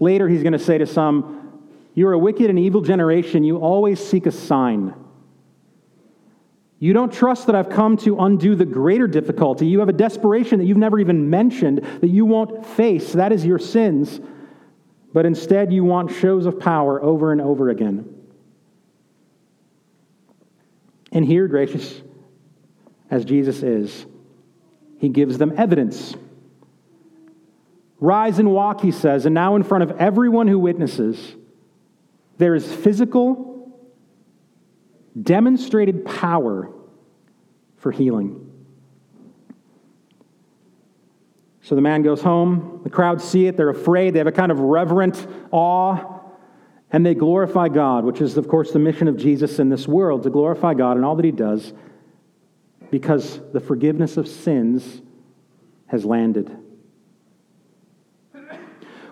Later, 0.00 0.28
he's 0.28 0.42
going 0.42 0.52
to 0.52 0.58
say 0.58 0.78
to 0.78 0.86
some, 0.86 1.62
You're 1.94 2.12
a 2.12 2.18
wicked 2.18 2.50
and 2.50 2.58
evil 2.58 2.80
generation. 2.80 3.44
You 3.44 3.58
always 3.58 4.04
seek 4.04 4.26
a 4.26 4.32
sign. 4.32 4.94
You 6.80 6.92
don't 6.92 7.12
trust 7.12 7.46
that 7.46 7.56
I've 7.56 7.70
come 7.70 7.96
to 7.98 8.20
undo 8.20 8.54
the 8.54 8.64
greater 8.64 9.08
difficulty. 9.08 9.66
You 9.66 9.80
have 9.80 9.88
a 9.88 9.92
desperation 9.92 10.60
that 10.60 10.66
you've 10.66 10.76
never 10.76 11.00
even 11.00 11.28
mentioned 11.28 11.78
that 12.00 12.08
you 12.08 12.24
won't 12.24 12.64
face. 12.64 13.12
That 13.14 13.32
is 13.32 13.44
your 13.44 13.58
sins. 13.58 14.20
But 15.12 15.26
instead, 15.26 15.72
you 15.72 15.82
want 15.82 16.12
shows 16.12 16.46
of 16.46 16.60
power 16.60 17.02
over 17.02 17.32
and 17.32 17.40
over 17.40 17.70
again. 17.70 18.14
And 21.10 21.24
here, 21.24 21.48
gracious 21.48 22.00
as 23.10 23.24
Jesus 23.24 23.62
is, 23.62 24.06
he 24.98 25.08
gives 25.08 25.38
them 25.38 25.54
evidence. 25.56 26.14
Rise 28.00 28.38
and 28.38 28.52
walk, 28.52 28.80
he 28.80 28.92
says, 28.92 29.26
and 29.26 29.34
now 29.34 29.56
in 29.56 29.64
front 29.64 29.82
of 29.82 29.90
everyone 29.98 30.46
who 30.46 30.58
witnesses, 30.58 31.34
there 32.38 32.54
is 32.54 32.72
physical, 32.72 33.76
demonstrated 35.20 36.04
power 36.04 36.70
for 37.76 37.90
healing. 37.90 38.44
So 41.60 41.74
the 41.74 41.80
man 41.82 42.02
goes 42.02 42.22
home. 42.22 42.80
The 42.84 42.90
crowd 42.90 43.20
see 43.20 43.46
it. 43.46 43.56
They're 43.56 43.68
afraid. 43.68 44.14
They 44.14 44.18
have 44.18 44.26
a 44.26 44.32
kind 44.32 44.52
of 44.52 44.60
reverent 44.60 45.26
awe. 45.50 46.20
And 46.90 47.04
they 47.04 47.14
glorify 47.14 47.68
God, 47.68 48.04
which 48.04 48.22
is, 48.22 48.38
of 48.38 48.48
course, 48.48 48.70
the 48.72 48.78
mission 48.78 49.08
of 49.08 49.18
Jesus 49.18 49.58
in 49.58 49.68
this 49.68 49.86
world 49.86 50.22
to 50.22 50.30
glorify 50.30 50.72
God 50.72 50.96
in 50.96 51.04
all 51.04 51.16
that 51.16 51.24
he 51.24 51.32
does 51.32 51.74
because 52.90 53.40
the 53.52 53.60
forgiveness 53.60 54.16
of 54.16 54.26
sins 54.26 55.02
has 55.88 56.04
landed. 56.06 56.56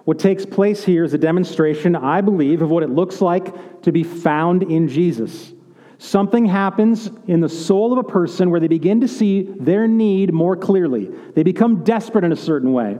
What 0.06 0.20
takes 0.20 0.46
place 0.46 0.84
here 0.84 1.02
is 1.02 1.14
a 1.14 1.18
demonstration, 1.18 1.96
I 1.96 2.20
believe, 2.20 2.62
of 2.62 2.70
what 2.70 2.84
it 2.84 2.90
looks 2.90 3.20
like 3.20 3.82
to 3.82 3.90
be 3.90 4.04
found 4.04 4.62
in 4.62 4.86
Jesus. 4.86 5.52
Something 5.98 6.46
happens 6.46 7.10
in 7.26 7.40
the 7.40 7.48
soul 7.48 7.92
of 7.92 7.98
a 7.98 8.08
person 8.08 8.50
where 8.50 8.60
they 8.60 8.68
begin 8.68 9.00
to 9.00 9.08
see 9.08 9.42
their 9.58 9.88
need 9.88 10.32
more 10.32 10.56
clearly. 10.56 11.10
They 11.34 11.42
become 11.42 11.82
desperate 11.82 12.22
in 12.22 12.30
a 12.30 12.36
certain 12.36 12.72
way. 12.72 12.98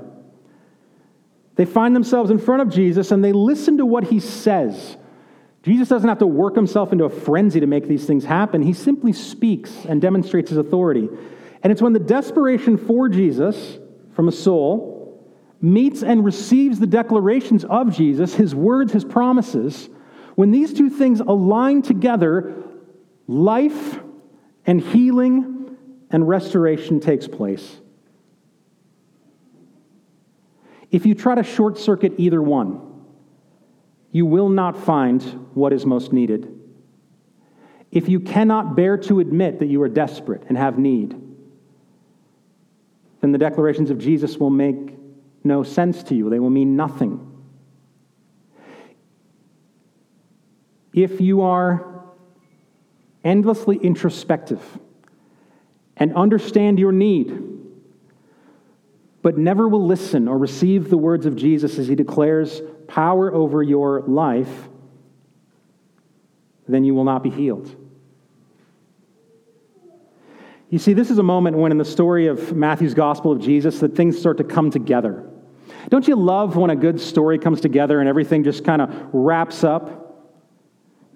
They 1.55 1.65
find 1.65 1.95
themselves 1.95 2.33
in 2.33 2.41
front 2.41 2.63
of 2.63 2.71
Jesus 2.71 3.13
and 3.13 3.23
they 3.23 3.33
listen 3.33 3.77
to 3.77 3.87
what 3.87 4.03
he 4.03 4.19
says. 4.19 4.97
Jesus 5.63 5.89
doesn't 5.89 6.09
have 6.09 6.19
to 6.19 6.27
work 6.27 6.57
himself 6.57 6.91
into 6.91 7.05
a 7.05 7.11
frenzy 7.11 7.61
to 7.61 7.69
make 7.69 7.87
these 7.87 8.05
things 8.05 8.25
happen. 8.25 8.63
He 8.63 8.73
simply 8.73 9.13
speaks 9.13 9.85
and 9.85 10.03
demonstrates 10.03 10.51
his 10.51 10.59
authority. 10.59 11.09
And 11.63 11.73
it's 11.73 11.81
when 11.81 11.93
the 11.93 12.01
desperation 12.01 12.77
for 12.77 13.09
Jesus 13.09 13.79
from 14.17 14.27
a 14.27 14.33
soul 14.33 14.96
meets 15.61 16.03
and 16.03 16.25
receives 16.25 16.79
the 16.79 16.87
declarations 16.87 17.65
of 17.65 17.95
Jesus, 17.95 18.35
his 18.35 18.55
words, 18.55 18.93
his 18.93 19.05
promises, 19.05 19.89
when 20.35 20.51
these 20.51 20.73
two 20.73 20.91
things 20.91 21.21
align 21.21 21.83
together, 21.83 22.63
life 23.27 24.01
and 24.67 24.81
healing 24.81 25.77
and 26.11 26.29
restoration 26.29 27.01
takes 27.01 27.27
place. 27.27 27.81
If 30.91 31.07
you 31.07 31.15
try 31.15 31.35
to 31.35 31.43
short 31.43 31.79
circuit 31.79 32.15
either 32.19 32.43
one, 32.43 32.81
you 34.13 34.25
will 34.25 34.49
not 34.49 34.85
find 34.85 35.23
what 35.55 35.73
is 35.73 35.85
most 35.85 36.13
needed. 36.13 36.53
If 37.91 38.09
you 38.09 38.21
cannot 38.21 38.77
bear 38.77 38.97
to 38.99 39.21
admit 39.21 39.59
that 39.61 39.67
you 39.67 39.83
are 39.83 39.89
desperate 39.89 40.45
and 40.49 40.57
have 40.57 40.79
need, 40.79 41.15
then 43.21 43.33
the 43.33 43.39
declarations 43.39 43.91
of 43.91 43.99
Jesus 43.99 44.37
will 44.37 44.51
make 44.51 44.95
no 45.47 45.63
sense 45.63 46.03
to 46.05 46.15
you, 46.15 46.31
they 46.31 46.39
will 46.39 46.51
mean 46.51 46.77
nothing. 46.77 47.33
If 50.93 51.21
you 51.21 51.43
are 51.43 52.05
endlessly 53.23 53.77
introspective 53.77 54.63
and 55.97 56.15
understand 56.15 56.79
your 56.79 56.93
need, 56.93 57.43
but 59.23 59.37
never 59.37 59.69
will 59.69 59.85
listen 59.85 60.29
or 60.29 60.39
receive 60.39 60.89
the 60.89 60.97
words 60.97 61.27
of 61.27 61.37
Jesus 61.37 61.79
as 61.79 61.89
he 61.89 61.95
declares 61.95 62.63
power 62.87 63.35
over 63.35 63.63
your 63.63 64.03
life, 64.03 64.69
then 66.69 66.85
you 66.85 66.95
will 66.95 67.05
not 67.05 67.23
be 67.23 67.31
healed. 67.31 67.75
You 70.71 70.79
see, 70.79 70.95
this 70.95 71.11
is 71.11 71.19
a 71.19 71.23
moment 71.23 71.57
when, 71.57 71.73
in 71.73 71.79
the 71.79 71.85
story 71.85 72.27
of 72.27 72.55
Matthew's 72.55 72.95
Gospel 72.95 73.33
of 73.33 73.41
Jesus, 73.41 73.79
that 73.81 73.95
things 73.95 74.19
start 74.19 74.39
to 74.39 74.45
come 74.45 74.71
together. 74.71 75.29
Don't 75.89 76.09
you 76.09 76.17
love 76.17 76.57
when 76.57 76.71
a 76.71 76.77
good 76.77 77.01
story 77.01 77.39
comes 77.39 77.61
together 77.61 78.01
and 78.01 78.09
everything 78.09 78.45
just 78.45 78.65
kind 78.65 78.83
of 78.83 79.09
wraps 79.13 79.63
up? 79.65 80.07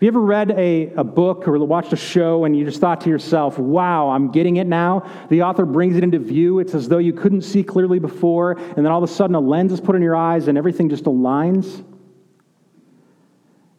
Have 0.00 0.06
you 0.06 0.08
ever 0.08 0.20
read 0.20 0.52
a, 0.52 0.92
a 0.94 1.04
book 1.04 1.46
or 1.46 1.58
watched 1.58 1.92
a 1.92 1.96
show 1.96 2.44
and 2.44 2.56
you 2.56 2.64
just 2.64 2.80
thought 2.80 3.02
to 3.02 3.10
yourself, 3.10 3.58
wow, 3.58 4.08
I'm 4.08 4.30
getting 4.30 4.56
it 4.56 4.66
now? 4.66 5.06
The 5.28 5.42
author 5.42 5.66
brings 5.66 5.96
it 5.96 6.04
into 6.04 6.18
view. 6.18 6.58
It's 6.58 6.74
as 6.74 6.88
though 6.88 6.98
you 6.98 7.12
couldn't 7.12 7.42
see 7.42 7.62
clearly 7.62 7.98
before, 7.98 8.52
and 8.52 8.78
then 8.78 8.86
all 8.86 9.02
of 9.02 9.10
a 9.10 9.12
sudden 9.12 9.36
a 9.36 9.40
lens 9.40 9.72
is 9.72 9.80
put 9.80 9.96
in 9.96 10.02
your 10.02 10.16
eyes 10.16 10.48
and 10.48 10.56
everything 10.56 10.88
just 10.88 11.04
aligns. 11.04 11.84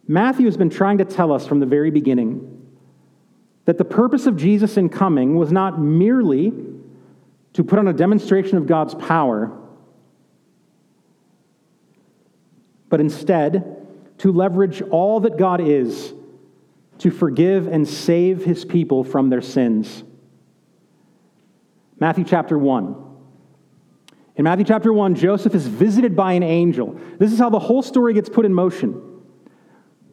Matthew 0.07 0.45
has 0.45 0.57
been 0.57 0.69
trying 0.69 0.99
to 0.99 1.05
tell 1.05 1.31
us 1.31 1.47
from 1.47 1.59
the 1.59 1.65
very 1.65 1.89
beginning 1.89 2.67
that 3.65 3.77
the 3.77 3.85
purpose 3.85 4.25
of 4.25 4.35
Jesus 4.35 4.77
in 4.77 4.89
coming 4.89 5.37
was 5.37 5.51
not 5.51 5.79
merely 5.79 6.53
to 7.53 7.63
put 7.63 7.79
on 7.79 7.87
a 7.87 7.93
demonstration 7.93 8.57
of 8.57 8.67
God's 8.67 8.93
power, 8.95 9.57
but 12.91 12.99
instead, 12.99 13.77
to 14.19 14.31
leverage 14.31 14.83
all 14.83 15.21
that 15.21 15.37
God 15.37 15.61
is 15.61 16.13
to 16.99 17.09
forgive 17.09 17.65
and 17.65 17.87
save 17.87 18.45
his 18.45 18.63
people 18.65 19.03
from 19.03 19.29
their 19.29 19.41
sins. 19.41 20.03
Matthew 21.99 22.25
chapter 22.25 22.57
1. 22.59 22.95
In 24.35 24.43
Matthew 24.43 24.65
chapter 24.65 24.91
1, 24.93 25.15
Joseph 25.15 25.55
is 25.55 25.65
visited 25.65 26.15
by 26.15 26.33
an 26.33 26.43
angel. 26.43 26.99
This 27.17 27.31
is 27.31 27.39
how 27.39 27.49
the 27.49 27.59
whole 27.59 27.81
story 27.81 28.13
gets 28.13 28.29
put 28.29 28.45
in 28.45 28.53
motion. 28.53 29.01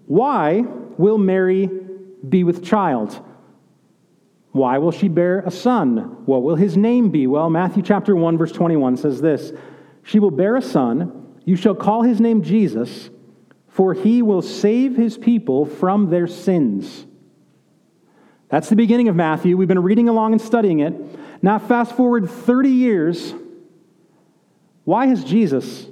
Why 0.07 0.61
will 0.97 1.19
Mary 1.19 1.69
be 2.27 2.45
with 2.45 2.65
child? 2.65 3.21
Why 4.53 4.79
will 4.79 4.93
she 4.93 5.09
bear 5.09 5.41
a 5.41 5.51
son? 5.51 6.25
What 6.27 6.43
will 6.43 6.57
his 6.57 6.77
name 6.77 7.11
be? 7.11 7.27
Well, 7.27 7.51
Matthew 7.51 7.83
chapter 7.83 8.15
1, 8.15 8.39
verse 8.39 8.53
21 8.53 8.97
says 8.97 9.21
this 9.21 9.53
She 10.05 10.21
will 10.21 10.31
bear 10.31 10.55
a 10.55 10.63
son. 10.63 11.25
You 11.49 11.57
shall 11.57 11.75
call 11.75 12.03
his 12.03 12.21
name 12.21 12.43
Jesus 12.43 13.11
for 13.79 13.95
he 13.95 14.23
will 14.23 14.43
save 14.43 14.97
his 14.97 15.17
people 15.17 15.65
from 15.65 16.11
their 16.11 16.27
sins. 16.27 17.07
That's 18.49 18.69
the 18.69 18.75
beginning 18.75 19.07
of 19.07 19.15
Matthew. 19.15 19.57
We've 19.57 19.69
been 19.69 19.85
reading 19.85 20.09
along 20.09 20.33
and 20.33 20.41
studying 20.41 20.81
it. 20.81 20.95
Now, 21.43 21.61
fast 21.61 21.93
forward 21.93 22.29
30 22.29 22.71
years. 22.71 23.35
Why 24.83 25.07
has 25.07 25.23
Jesus 25.23 25.87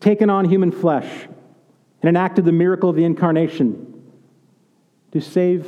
taken 0.00 0.30
on 0.30 0.46
human 0.46 0.72
flesh 0.72 1.28
and 2.00 2.08
enacted 2.08 2.46
the 2.46 2.52
miracle 2.52 2.88
of 2.88 2.96
the 2.96 3.04
incarnation 3.04 4.02
to 5.12 5.20
save 5.20 5.66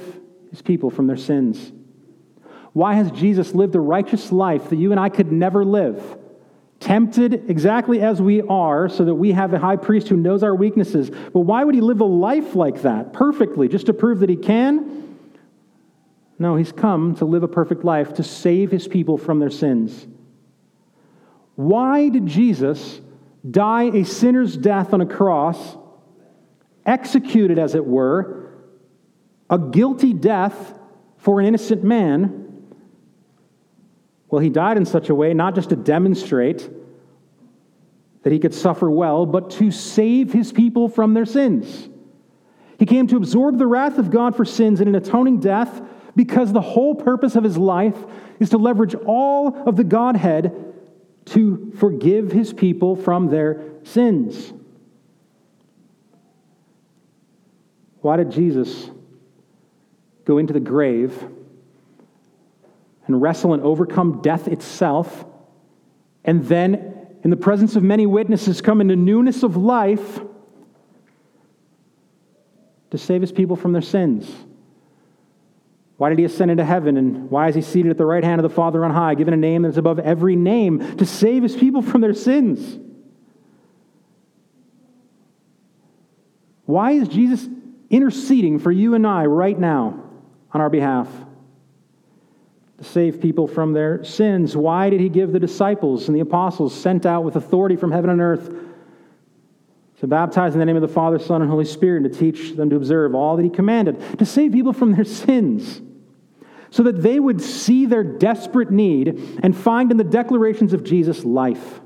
his 0.48 0.62
people 0.62 0.88
from 0.88 1.08
their 1.08 1.18
sins? 1.18 1.72
Why 2.72 2.94
has 2.94 3.10
Jesus 3.10 3.54
lived 3.54 3.74
a 3.74 3.80
righteous 3.80 4.32
life 4.32 4.70
that 4.70 4.76
you 4.76 4.92
and 4.92 4.98
I 4.98 5.10
could 5.10 5.30
never 5.30 5.62
live? 5.62 6.02
Tempted 6.86 7.50
exactly 7.50 8.00
as 8.00 8.22
we 8.22 8.42
are, 8.42 8.88
so 8.88 9.04
that 9.04 9.14
we 9.14 9.32
have 9.32 9.52
a 9.52 9.58
high 9.58 9.74
priest 9.74 10.06
who 10.06 10.16
knows 10.16 10.44
our 10.44 10.54
weaknesses. 10.54 11.10
But 11.10 11.40
why 11.40 11.64
would 11.64 11.74
he 11.74 11.80
live 11.80 12.00
a 12.00 12.04
life 12.04 12.54
like 12.54 12.82
that 12.82 13.12
perfectly, 13.12 13.66
just 13.66 13.86
to 13.86 13.92
prove 13.92 14.20
that 14.20 14.30
he 14.30 14.36
can? 14.36 15.18
No, 16.38 16.54
he's 16.54 16.70
come 16.70 17.16
to 17.16 17.24
live 17.24 17.42
a 17.42 17.48
perfect 17.48 17.84
life 17.84 18.14
to 18.14 18.22
save 18.22 18.70
his 18.70 18.86
people 18.86 19.18
from 19.18 19.40
their 19.40 19.50
sins. 19.50 20.06
Why 21.56 22.08
did 22.08 22.26
Jesus 22.26 23.00
die 23.50 23.84
a 23.84 24.04
sinner's 24.04 24.56
death 24.56 24.94
on 24.94 25.00
a 25.00 25.06
cross, 25.06 25.58
executed, 26.84 27.58
as 27.58 27.74
it 27.74 27.84
were, 27.84 28.48
a 29.50 29.58
guilty 29.58 30.12
death 30.12 30.78
for 31.16 31.40
an 31.40 31.46
innocent 31.46 31.82
man? 31.82 32.44
Well, 34.30 34.40
he 34.40 34.50
died 34.50 34.76
in 34.76 34.84
such 34.84 35.08
a 35.08 35.16
way 35.16 35.34
not 35.34 35.56
just 35.56 35.70
to 35.70 35.76
demonstrate 35.76 36.70
that 38.26 38.32
he 38.32 38.40
could 38.40 38.52
suffer 38.52 38.90
well, 38.90 39.24
but 39.24 39.50
to 39.50 39.70
save 39.70 40.32
his 40.32 40.50
people 40.50 40.88
from 40.88 41.14
their 41.14 41.24
sins. 41.24 41.88
He 42.76 42.84
came 42.84 43.06
to 43.06 43.16
absorb 43.16 43.56
the 43.56 43.68
wrath 43.68 43.98
of 43.98 44.10
God 44.10 44.34
for 44.34 44.44
sins 44.44 44.80
in 44.80 44.88
an 44.88 44.96
atoning 44.96 45.38
death 45.38 45.80
because 46.16 46.52
the 46.52 46.60
whole 46.60 46.96
purpose 46.96 47.36
of 47.36 47.44
his 47.44 47.56
life 47.56 47.96
is 48.40 48.50
to 48.50 48.58
leverage 48.58 48.96
all 48.96 49.56
of 49.68 49.76
the 49.76 49.84
Godhead 49.84 50.74
to 51.26 51.72
forgive 51.76 52.32
his 52.32 52.52
people 52.52 52.96
from 52.96 53.28
their 53.28 53.62
sins. 53.84 54.52
Why 58.00 58.16
did 58.16 58.32
Jesus 58.32 58.90
go 60.24 60.38
into 60.38 60.52
the 60.52 60.58
grave 60.58 61.16
and 63.06 63.22
wrestle 63.22 63.54
and 63.54 63.62
overcome 63.62 64.20
death 64.20 64.48
itself, 64.48 65.24
and 66.24 66.44
then, 66.46 66.95
in 67.26 67.30
the 67.30 67.36
presence 67.36 67.74
of 67.74 67.82
many 67.82 68.06
witnesses, 68.06 68.60
come 68.60 68.80
into 68.80 68.94
newness 68.94 69.42
of 69.42 69.56
life 69.56 70.20
to 72.92 72.96
save 72.96 73.20
his 73.20 73.32
people 73.32 73.56
from 73.56 73.72
their 73.72 73.82
sins. 73.82 74.32
Why 75.96 76.08
did 76.08 76.20
he 76.20 76.24
ascend 76.24 76.52
into 76.52 76.64
heaven? 76.64 76.96
And 76.96 77.28
why 77.28 77.48
is 77.48 77.56
he 77.56 77.62
seated 77.62 77.90
at 77.90 77.98
the 77.98 78.06
right 78.06 78.22
hand 78.22 78.38
of 78.38 78.44
the 78.44 78.54
Father 78.54 78.84
on 78.84 78.92
high, 78.92 79.16
given 79.16 79.34
a 79.34 79.36
name 79.36 79.62
that's 79.62 79.76
above 79.76 79.98
every 79.98 80.36
name 80.36 80.98
to 80.98 81.04
save 81.04 81.42
his 81.42 81.56
people 81.56 81.82
from 81.82 82.00
their 82.00 82.14
sins? 82.14 82.78
Why 86.64 86.92
is 86.92 87.08
Jesus 87.08 87.48
interceding 87.90 88.60
for 88.60 88.70
you 88.70 88.94
and 88.94 89.04
I 89.04 89.26
right 89.26 89.58
now 89.58 90.00
on 90.52 90.60
our 90.60 90.70
behalf? 90.70 91.08
To 92.78 92.84
save 92.84 93.20
people 93.20 93.48
from 93.48 93.72
their 93.72 94.04
sins. 94.04 94.56
Why 94.56 94.90
did 94.90 95.00
he 95.00 95.08
give 95.08 95.32
the 95.32 95.40
disciples 95.40 96.08
and 96.08 96.16
the 96.16 96.20
apostles 96.20 96.74
sent 96.74 97.06
out 97.06 97.24
with 97.24 97.36
authority 97.36 97.76
from 97.76 97.90
heaven 97.90 98.10
and 98.10 98.20
earth 98.20 98.54
to 100.00 100.06
baptize 100.06 100.52
in 100.52 100.58
the 100.58 100.66
name 100.66 100.76
of 100.76 100.82
the 100.82 100.88
Father, 100.88 101.18
Son, 101.18 101.40
and 101.40 101.50
Holy 101.50 101.64
Spirit, 101.64 102.04
and 102.04 102.12
to 102.12 102.18
teach 102.18 102.54
them 102.54 102.68
to 102.68 102.76
observe 102.76 103.14
all 103.14 103.36
that 103.36 103.42
he 103.42 103.48
commanded, 103.48 104.18
to 104.18 104.26
save 104.26 104.52
people 104.52 104.74
from 104.74 104.92
their 104.92 105.04
sins? 105.04 105.80
So 106.70 106.82
that 106.82 107.00
they 107.00 107.18
would 107.18 107.40
see 107.40 107.86
their 107.86 108.04
desperate 108.04 108.70
need 108.70 109.38
and 109.42 109.56
find 109.56 109.90
in 109.90 109.96
the 109.96 110.04
declarations 110.04 110.74
of 110.74 110.84
Jesus 110.84 111.24
life. 111.24 111.80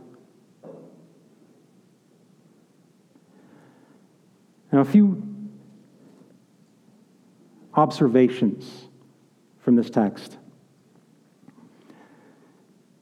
Now, 4.73 4.81
a 4.81 4.85
few 4.85 5.23
observations 7.75 8.89
from 9.61 9.77
this 9.77 9.91
text. 9.91 10.39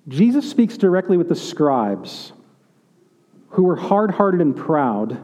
Jesus 0.08 0.50
speaks 0.50 0.78
directly 0.78 1.16
with 1.18 1.28
the 1.28 1.36
scribes 1.36 2.32
who 3.50 3.64
were 3.64 3.76
hard 3.76 4.10
hearted 4.10 4.40
and 4.40 4.56
proud, 4.56 5.22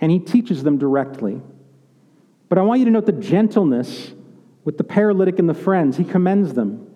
and 0.00 0.10
he 0.10 0.18
teaches 0.18 0.62
them 0.62 0.78
directly. 0.78 1.42
But 2.48 2.58
I 2.58 2.62
want 2.62 2.80
you 2.80 2.86
to 2.86 2.90
note 2.90 3.06
the 3.06 3.12
gentleness 3.12 4.12
with 4.64 4.78
the 4.78 4.84
paralytic 4.84 5.38
and 5.38 5.48
the 5.48 5.54
friends. 5.54 5.96
He 5.96 6.04
commends 6.04 6.54
them. 6.54 6.86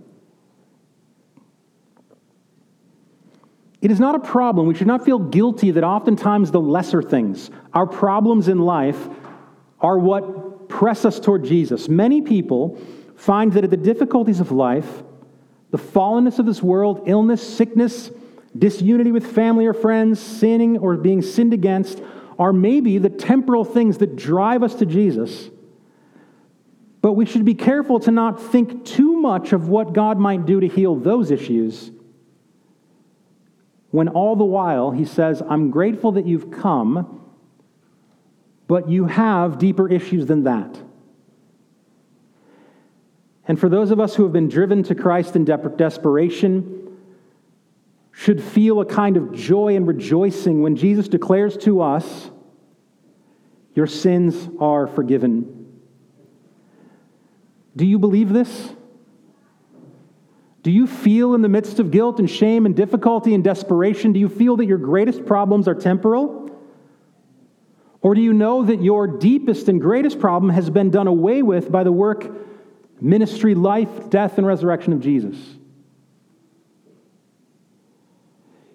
It 3.80 3.90
is 3.90 4.00
not 4.00 4.14
a 4.14 4.18
problem. 4.18 4.66
We 4.66 4.74
should 4.74 4.86
not 4.86 5.04
feel 5.04 5.18
guilty 5.18 5.70
that 5.72 5.84
oftentimes 5.84 6.50
the 6.50 6.60
lesser 6.60 7.02
things, 7.02 7.50
our 7.74 7.86
problems 7.86 8.48
in 8.48 8.58
life, 8.58 9.08
are 9.80 9.98
what 9.98 10.68
press 10.68 11.04
us 11.04 11.20
toward 11.20 11.44
Jesus. 11.44 11.88
Many 11.88 12.22
people 12.22 12.80
find 13.16 13.52
that 13.52 13.64
at 13.64 13.70
the 13.70 13.76
difficulties 13.76 14.40
of 14.40 14.50
life, 14.50 15.02
the 15.74 15.82
fallenness 15.82 16.38
of 16.38 16.46
this 16.46 16.62
world, 16.62 17.02
illness, 17.06 17.42
sickness, 17.42 18.08
disunity 18.56 19.10
with 19.10 19.26
family 19.26 19.66
or 19.66 19.74
friends, 19.74 20.20
sinning 20.20 20.78
or 20.78 20.96
being 20.96 21.20
sinned 21.20 21.52
against, 21.52 22.00
are 22.38 22.52
maybe 22.52 22.98
the 22.98 23.10
temporal 23.10 23.64
things 23.64 23.98
that 23.98 24.14
drive 24.14 24.62
us 24.62 24.76
to 24.76 24.86
Jesus. 24.86 25.50
But 27.02 27.14
we 27.14 27.26
should 27.26 27.44
be 27.44 27.54
careful 27.54 27.98
to 27.98 28.12
not 28.12 28.40
think 28.40 28.84
too 28.84 29.16
much 29.16 29.52
of 29.52 29.68
what 29.68 29.94
God 29.94 30.16
might 30.16 30.46
do 30.46 30.60
to 30.60 30.68
heal 30.68 30.94
those 30.94 31.32
issues. 31.32 31.90
When 33.90 34.06
all 34.06 34.36
the 34.36 34.44
while 34.44 34.92
he 34.92 35.04
says, 35.04 35.42
I'm 35.42 35.72
grateful 35.72 36.12
that 36.12 36.24
you've 36.24 36.52
come, 36.52 37.20
but 38.68 38.88
you 38.88 39.06
have 39.06 39.58
deeper 39.58 39.88
issues 39.88 40.26
than 40.26 40.44
that. 40.44 40.78
And 43.46 43.58
for 43.58 43.68
those 43.68 43.90
of 43.90 44.00
us 44.00 44.14
who 44.14 44.22
have 44.22 44.32
been 44.32 44.48
driven 44.48 44.82
to 44.84 44.94
Christ 44.94 45.36
in 45.36 45.44
de- 45.44 45.56
desperation, 45.76 46.84
should 48.14 48.42
feel 48.42 48.80
a 48.80 48.86
kind 48.86 49.16
of 49.16 49.32
joy 49.32 49.74
and 49.74 49.86
rejoicing 49.86 50.62
when 50.62 50.76
Jesus 50.76 51.08
declares 51.08 51.56
to 51.58 51.80
us, 51.82 52.30
Your 53.74 53.88
sins 53.88 54.48
are 54.60 54.86
forgiven. 54.86 55.66
Do 57.76 57.84
you 57.84 57.98
believe 57.98 58.32
this? 58.32 58.72
Do 60.62 60.70
you 60.70 60.86
feel 60.86 61.34
in 61.34 61.42
the 61.42 61.48
midst 61.48 61.80
of 61.80 61.90
guilt 61.90 62.20
and 62.20 62.30
shame 62.30 62.64
and 62.64 62.74
difficulty 62.74 63.34
and 63.34 63.44
desperation, 63.44 64.12
do 64.12 64.20
you 64.20 64.28
feel 64.28 64.56
that 64.56 64.64
your 64.64 64.78
greatest 64.78 65.26
problems 65.26 65.68
are 65.68 65.74
temporal? 65.74 66.50
Or 68.00 68.14
do 68.14 68.22
you 68.22 68.32
know 68.32 68.62
that 68.62 68.82
your 68.82 69.06
deepest 69.06 69.68
and 69.68 69.80
greatest 69.80 70.20
problem 70.20 70.50
has 70.52 70.70
been 70.70 70.90
done 70.90 71.06
away 71.06 71.42
with 71.42 71.70
by 71.70 71.84
the 71.84 71.92
work 71.92 72.43
ministry, 73.04 73.54
life, 73.54 74.08
death, 74.08 74.38
and 74.38 74.46
resurrection 74.46 74.92
of 74.94 75.00
Jesus. 75.00 75.36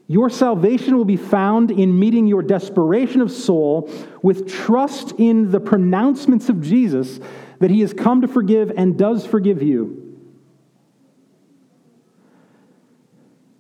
Your 0.08 0.30
salvation 0.30 0.98
will 0.98 1.06
be 1.06 1.18
found 1.18 1.72
in 1.72 2.00
meeting 2.00 2.28
your 2.28 2.42
desperation 2.42 3.22
of 3.22 3.32
soul 3.32 3.92
with 4.22 4.48
trust 4.48 5.14
in 5.18 5.52
the 5.52 5.60
pronouncements 5.60 6.50
of 6.50 6.62
Jesus 6.62 7.20
that 7.60 7.70
he 7.70 7.82
has 7.82 7.94
come 7.94 8.22
to 8.22 8.28
forgive 8.28 8.72
and 8.76 8.98
does 8.98 9.26
forgive 9.26 9.62
you. 9.62 10.18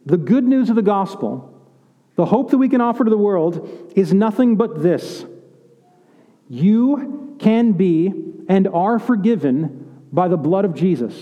The 0.06 0.18
good 0.18 0.44
news 0.44 0.70
of 0.70 0.76
the 0.76 0.82
gospel, 0.82 1.54
the 2.16 2.26
hope 2.26 2.52
that 2.52 2.58
we 2.58 2.70
can 2.70 2.82
offer 2.82 3.04
to 3.04 3.10
the 3.10 3.18
world, 3.18 3.94
is 3.96 4.14
nothing 4.14 4.56
but 4.56 4.82
this 4.82 5.26
you 6.48 7.36
can 7.40 7.74
be 7.74 8.12
and 8.48 8.68
are 8.68 8.98
forgiven 8.98 9.79
by 10.12 10.28
the 10.28 10.38
blood 10.38 10.66
of 10.66 10.74
Jesus. 10.74 11.16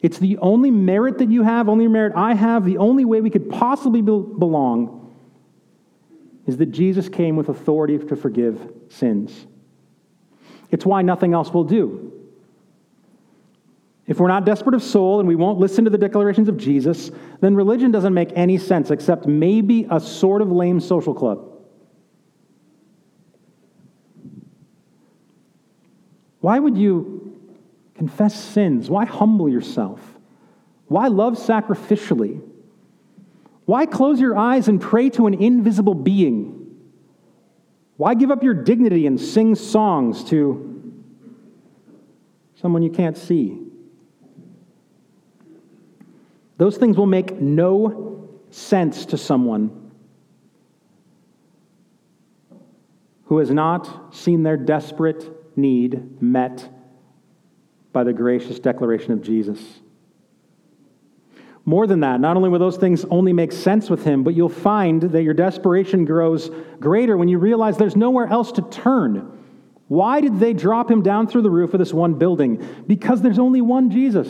It's 0.00 0.18
the 0.18 0.38
only 0.38 0.70
merit 0.70 1.18
that 1.18 1.30
you 1.30 1.42
have, 1.42 1.68
only 1.68 1.86
merit 1.86 2.12
I 2.16 2.34
have, 2.34 2.64
the 2.64 2.78
only 2.78 3.04
way 3.04 3.20
we 3.20 3.30
could 3.30 3.50
possibly 3.50 4.00
be- 4.00 4.24
belong 4.38 5.14
is 6.46 6.56
that 6.56 6.66
Jesus 6.66 7.08
came 7.08 7.36
with 7.36 7.48
authority 7.48 7.98
to 7.98 8.16
forgive 8.16 8.72
sins. 8.88 9.46
It's 10.70 10.86
why 10.86 11.02
nothing 11.02 11.34
else 11.34 11.52
will 11.52 11.64
do. 11.64 12.12
If 14.06 14.18
we're 14.18 14.28
not 14.28 14.44
desperate 14.44 14.74
of 14.74 14.82
soul 14.82 15.20
and 15.20 15.28
we 15.28 15.36
won't 15.36 15.60
listen 15.60 15.84
to 15.84 15.90
the 15.90 15.98
declarations 15.98 16.48
of 16.48 16.56
Jesus, 16.56 17.10
then 17.40 17.54
religion 17.54 17.92
doesn't 17.92 18.14
make 18.14 18.30
any 18.34 18.58
sense 18.58 18.90
except 18.90 19.26
maybe 19.26 19.86
a 19.90 20.00
sort 20.00 20.42
of 20.42 20.50
lame 20.50 20.80
social 20.80 21.14
club. 21.14 21.46
Why 26.40 26.58
would 26.58 26.76
you 26.76 27.29
confess 28.00 28.34
sins? 28.34 28.88
Why 28.88 29.04
humble 29.04 29.46
yourself? 29.46 30.00
Why 30.86 31.08
love 31.08 31.34
sacrificially? 31.34 32.40
Why 33.66 33.84
close 33.84 34.18
your 34.18 34.38
eyes 34.38 34.68
and 34.68 34.80
pray 34.80 35.10
to 35.10 35.26
an 35.26 35.34
invisible 35.34 35.92
being? 35.92 36.78
Why 37.98 38.14
give 38.14 38.30
up 38.30 38.42
your 38.42 38.54
dignity 38.54 39.06
and 39.06 39.20
sing 39.20 39.54
songs 39.54 40.24
to 40.30 40.94
someone 42.54 42.82
you 42.82 42.88
can't 42.88 43.18
see? 43.18 43.58
Those 46.56 46.78
things 46.78 46.96
will 46.96 47.04
make 47.04 47.38
no 47.38 48.30
sense 48.48 49.04
to 49.04 49.18
someone 49.18 49.90
who 53.24 53.36
has 53.36 53.50
not 53.50 54.14
seen 54.14 54.42
their 54.42 54.56
desperate 54.56 55.22
need 55.54 56.22
met 56.22 56.66
by 57.92 58.04
the 58.04 58.12
gracious 58.12 58.58
declaration 58.58 59.12
of 59.12 59.22
Jesus. 59.22 59.60
More 61.64 61.86
than 61.86 62.00
that, 62.00 62.20
not 62.20 62.36
only 62.36 62.48
will 62.48 62.58
those 62.58 62.76
things 62.76 63.04
only 63.10 63.32
make 63.32 63.52
sense 63.52 63.90
with 63.90 64.04
him, 64.04 64.24
but 64.24 64.34
you'll 64.34 64.48
find 64.48 65.02
that 65.02 65.22
your 65.22 65.34
desperation 65.34 66.04
grows 66.04 66.50
greater 66.78 67.16
when 67.16 67.28
you 67.28 67.38
realize 67.38 67.76
there's 67.76 67.96
nowhere 67.96 68.26
else 68.26 68.52
to 68.52 68.62
turn. 68.62 69.38
Why 69.88 70.20
did 70.20 70.38
they 70.38 70.52
drop 70.52 70.90
him 70.90 71.02
down 71.02 71.26
through 71.26 71.42
the 71.42 71.50
roof 71.50 71.74
of 71.74 71.78
this 71.78 71.92
one 71.92 72.14
building? 72.14 72.84
Because 72.86 73.20
there's 73.20 73.38
only 73.38 73.60
one 73.60 73.90
Jesus. 73.90 74.28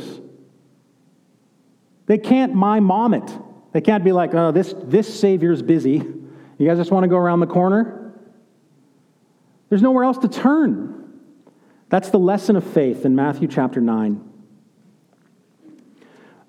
They 2.07 2.19
can't 2.19 2.55
my 2.55 2.81
mom 2.81 3.15
it. 3.15 3.31
They 3.73 3.81
can't 3.81 4.03
be 4.03 4.11
like, 4.11 4.35
oh, 4.35 4.51
this, 4.51 4.75
this 4.77 5.21
Savior's 5.21 5.63
busy. 5.63 6.03
You 6.59 6.67
guys 6.67 6.79
just 6.79 6.91
want 6.91 7.05
to 7.05 7.09
go 7.09 7.17
around 7.17 7.41
the 7.41 7.47
corner? 7.47 8.13
There's 9.69 9.83
nowhere 9.83 10.05
else 10.05 10.19
to 10.19 10.29
turn. 10.29 11.00
That's 11.91 12.11
the 12.11 12.21
lesson 12.21 12.55
of 12.55 12.63
faith 12.63 13.05
in 13.05 13.17
Matthew 13.17 13.49
chapter 13.49 13.81
9. 13.81 14.25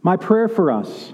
My 0.03 0.15
prayer 0.15 0.47
for 0.47 0.71
us 0.71 1.13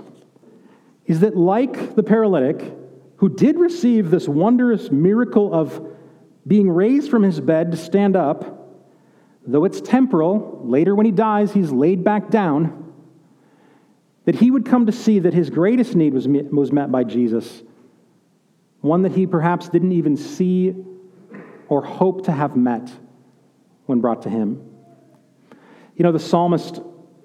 is 1.06 1.22
that, 1.22 1.38
like 1.38 1.96
the 1.96 2.04
paralytic, 2.04 2.76
who 3.18 3.30
did 3.30 3.58
receive 3.58 4.12
this 4.12 4.28
wondrous 4.28 4.92
miracle 4.92 5.54
of 5.54 5.82
being 6.46 6.70
raised 6.70 7.10
from 7.10 7.24
his 7.24 7.40
bed 7.40 7.72
to 7.72 7.78
stand 7.78 8.18
up, 8.18 8.76
though 9.48 9.64
it's 9.64 9.80
temporal, 9.80 10.62
later 10.62 10.94
when 10.94 11.06
he 11.06 11.12
dies, 11.14 11.54
he's 11.54 11.72
laid 11.72 12.04
back 12.04 12.30
down, 12.30 12.94
that 14.26 14.36
he 14.36 14.52
would 14.52 14.66
come 14.66 14.88
to 14.88 14.92
see 14.92 15.20
that 15.20 15.34
his 15.34 15.50
greatest 15.50 15.96
need 15.96 16.14
was, 16.14 16.28
was 16.28 16.74
met 16.74 16.92
by 16.92 17.06
Jesus, 17.06 17.64
one 18.82 19.04
that 19.04 19.14
he 19.14 19.26
perhaps 19.26 19.70
didn't 19.70 19.94
even 19.94 20.18
see 20.18 20.76
or 21.70 21.82
hope 21.82 22.26
to 22.26 22.34
have 22.34 22.58
met 22.58 22.92
when 23.88 24.00
brought 24.00 24.22
to 24.22 24.30
him. 24.30 24.62
You 25.96 26.04
know, 26.04 26.12
the 26.12 26.20
psalmist 26.20 26.80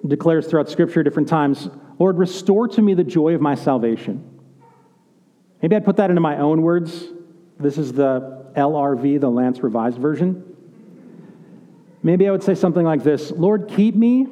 declares 0.07 0.47
throughout 0.47 0.71
Scripture 0.71 1.01
at 1.01 1.05
different 1.05 1.29
times, 1.29 1.69
Lord, 1.99 2.19
restore 2.19 2.67
to 2.69 2.83
me 2.83 2.95
the 2.95 3.05
joy 3.05 3.35
of 3.35 3.41
my 3.41 3.55
salvation. 3.55 4.41
Maybe 5.61 5.77
I'd 5.77 5.85
put 5.85 5.97
that 5.97 6.11
into 6.11 6.21
my 6.21 6.39
own 6.39 6.63
words. 6.63 7.05
This 7.61 7.79
is 7.79 7.93
the 7.93 8.47
LRV, 8.57 9.21
the 9.21 9.31
Lance 9.31 9.61
Revised 9.61 9.99
Version. 9.99 10.45
Maybe 12.03 12.27
I 12.27 12.33
would 12.33 12.43
say 12.43 12.55
something 12.55 12.85
like 12.85 13.05
this 13.05 13.31
Lord, 13.31 13.69
keep 13.69 13.95
me 13.95 14.27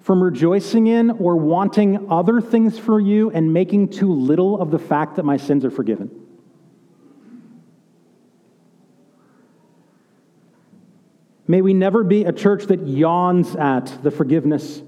from 0.00 0.22
rejoicing 0.22 0.86
in 0.86 1.10
or 1.10 1.36
wanting 1.36 2.10
other 2.10 2.40
things 2.40 2.78
for 2.78 3.00
you 3.00 3.30
and 3.30 3.52
making 3.52 3.88
too 3.88 4.12
little 4.12 4.60
of 4.60 4.70
the 4.70 4.78
fact 4.78 5.16
that 5.16 5.24
my 5.24 5.36
sins 5.36 5.64
are 5.64 5.70
forgiven. 5.70 6.25
May 11.48 11.62
we 11.62 11.74
never 11.74 12.02
be 12.02 12.24
a 12.24 12.32
church 12.32 12.64
that 12.64 12.86
yawns 12.86 13.54
at 13.54 14.02
the 14.02 14.10
forgiveness 14.10 14.82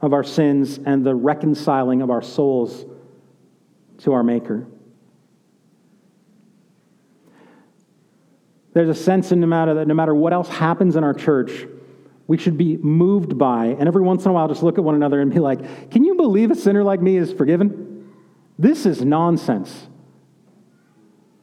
of 0.00 0.12
our 0.12 0.24
sins 0.24 0.80
and 0.84 1.04
the 1.04 1.14
reconciling 1.14 2.02
of 2.02 2.10
our 2.10 2.22
souls 2.22 2.84
to 3.98 4.12
our 4.12 4.22
Maker. 4.22 4.66
There's 8.72 8.88
a 8.88 8.94
sense 8.94 9.32
in 9.32 9.40
no 9.40 9.46
matter 9.46 9.74
that 9.74 9.86
no 9.86 9.94
matter 9.94 10.14
what 10.14 10.32
else 10.32 10.48
happens 10.48 10.96
in 10.96 11.04
our 11.04 11.12
church, 11.12 11.66
we 12.26 12.38
should 12.38 12.56
be 12.56 12.78
moved 12.78 13.36
by, 13.36 13.66
and 13.66 13.86
every 13.86 14.00
once 14.00 14.24
in 14.24 14.30
a 14.30 14.34
while 14.34 14.48
just 14.48 14.62
look 14.62 14.78
at 14.78 14.84
one 14.84 14.94
another 14.94 15.20
and 15.20 15.32
be 15.32 15.40
like, 15.40 15.90
Can 15.90 16.04
you 16.04 16.14
believe 16.14 16.50
a 16.50 16.54
sinner 16.54 16.82
like 16.82 17.02
me 17.02 17.16
is 17.16 17.32
forgiven? 17.32 18.10
This 18.58 18.86
is 18.86 19.04
nonsense. 19.04 19.88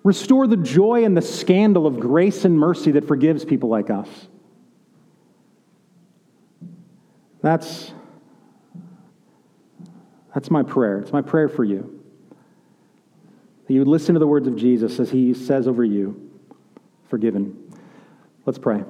Restore 0.03 0.47
the 0.47 0.57
joy 0.57 1.03
and 1.03 1.15
the 1.15 1.21
scandal 1.21 1.85
of 1.85 1.99
grace 1.99 2.45
and 2.45 2.57
mercy 2.57 2.91
that 2.91 3.07
forgives 3.07 3.43
people 3.43 3.69
like 3.69 3.89
us. 3.89 4.07
That's, 7.41 7.93
that's 10.33 10.49
my 10.49 10.63
prayer. 10.63 10.99
It's 10.99 11.11
my 11.11 11.21
prayer 11.21 11.49
for 11.49 11.63
you. 11.63 12.01
That 13.67 13.73
you 13.73 13.79
would 13.79 13.87
listen 13.87 14.15
to 14.15 14.19
the 14.19 14.27
words 14.27 14.47
of 14.47 14.55
Jesus 14.55 14.99
as 14.99 15.09
he 15.09 15.33
says 15.33 15.67
over 15.67 15.83
you, 15.83 16.31
forgiven. 17.09 17.71
Let's 18.45 18.59
pray. 18.59 18.83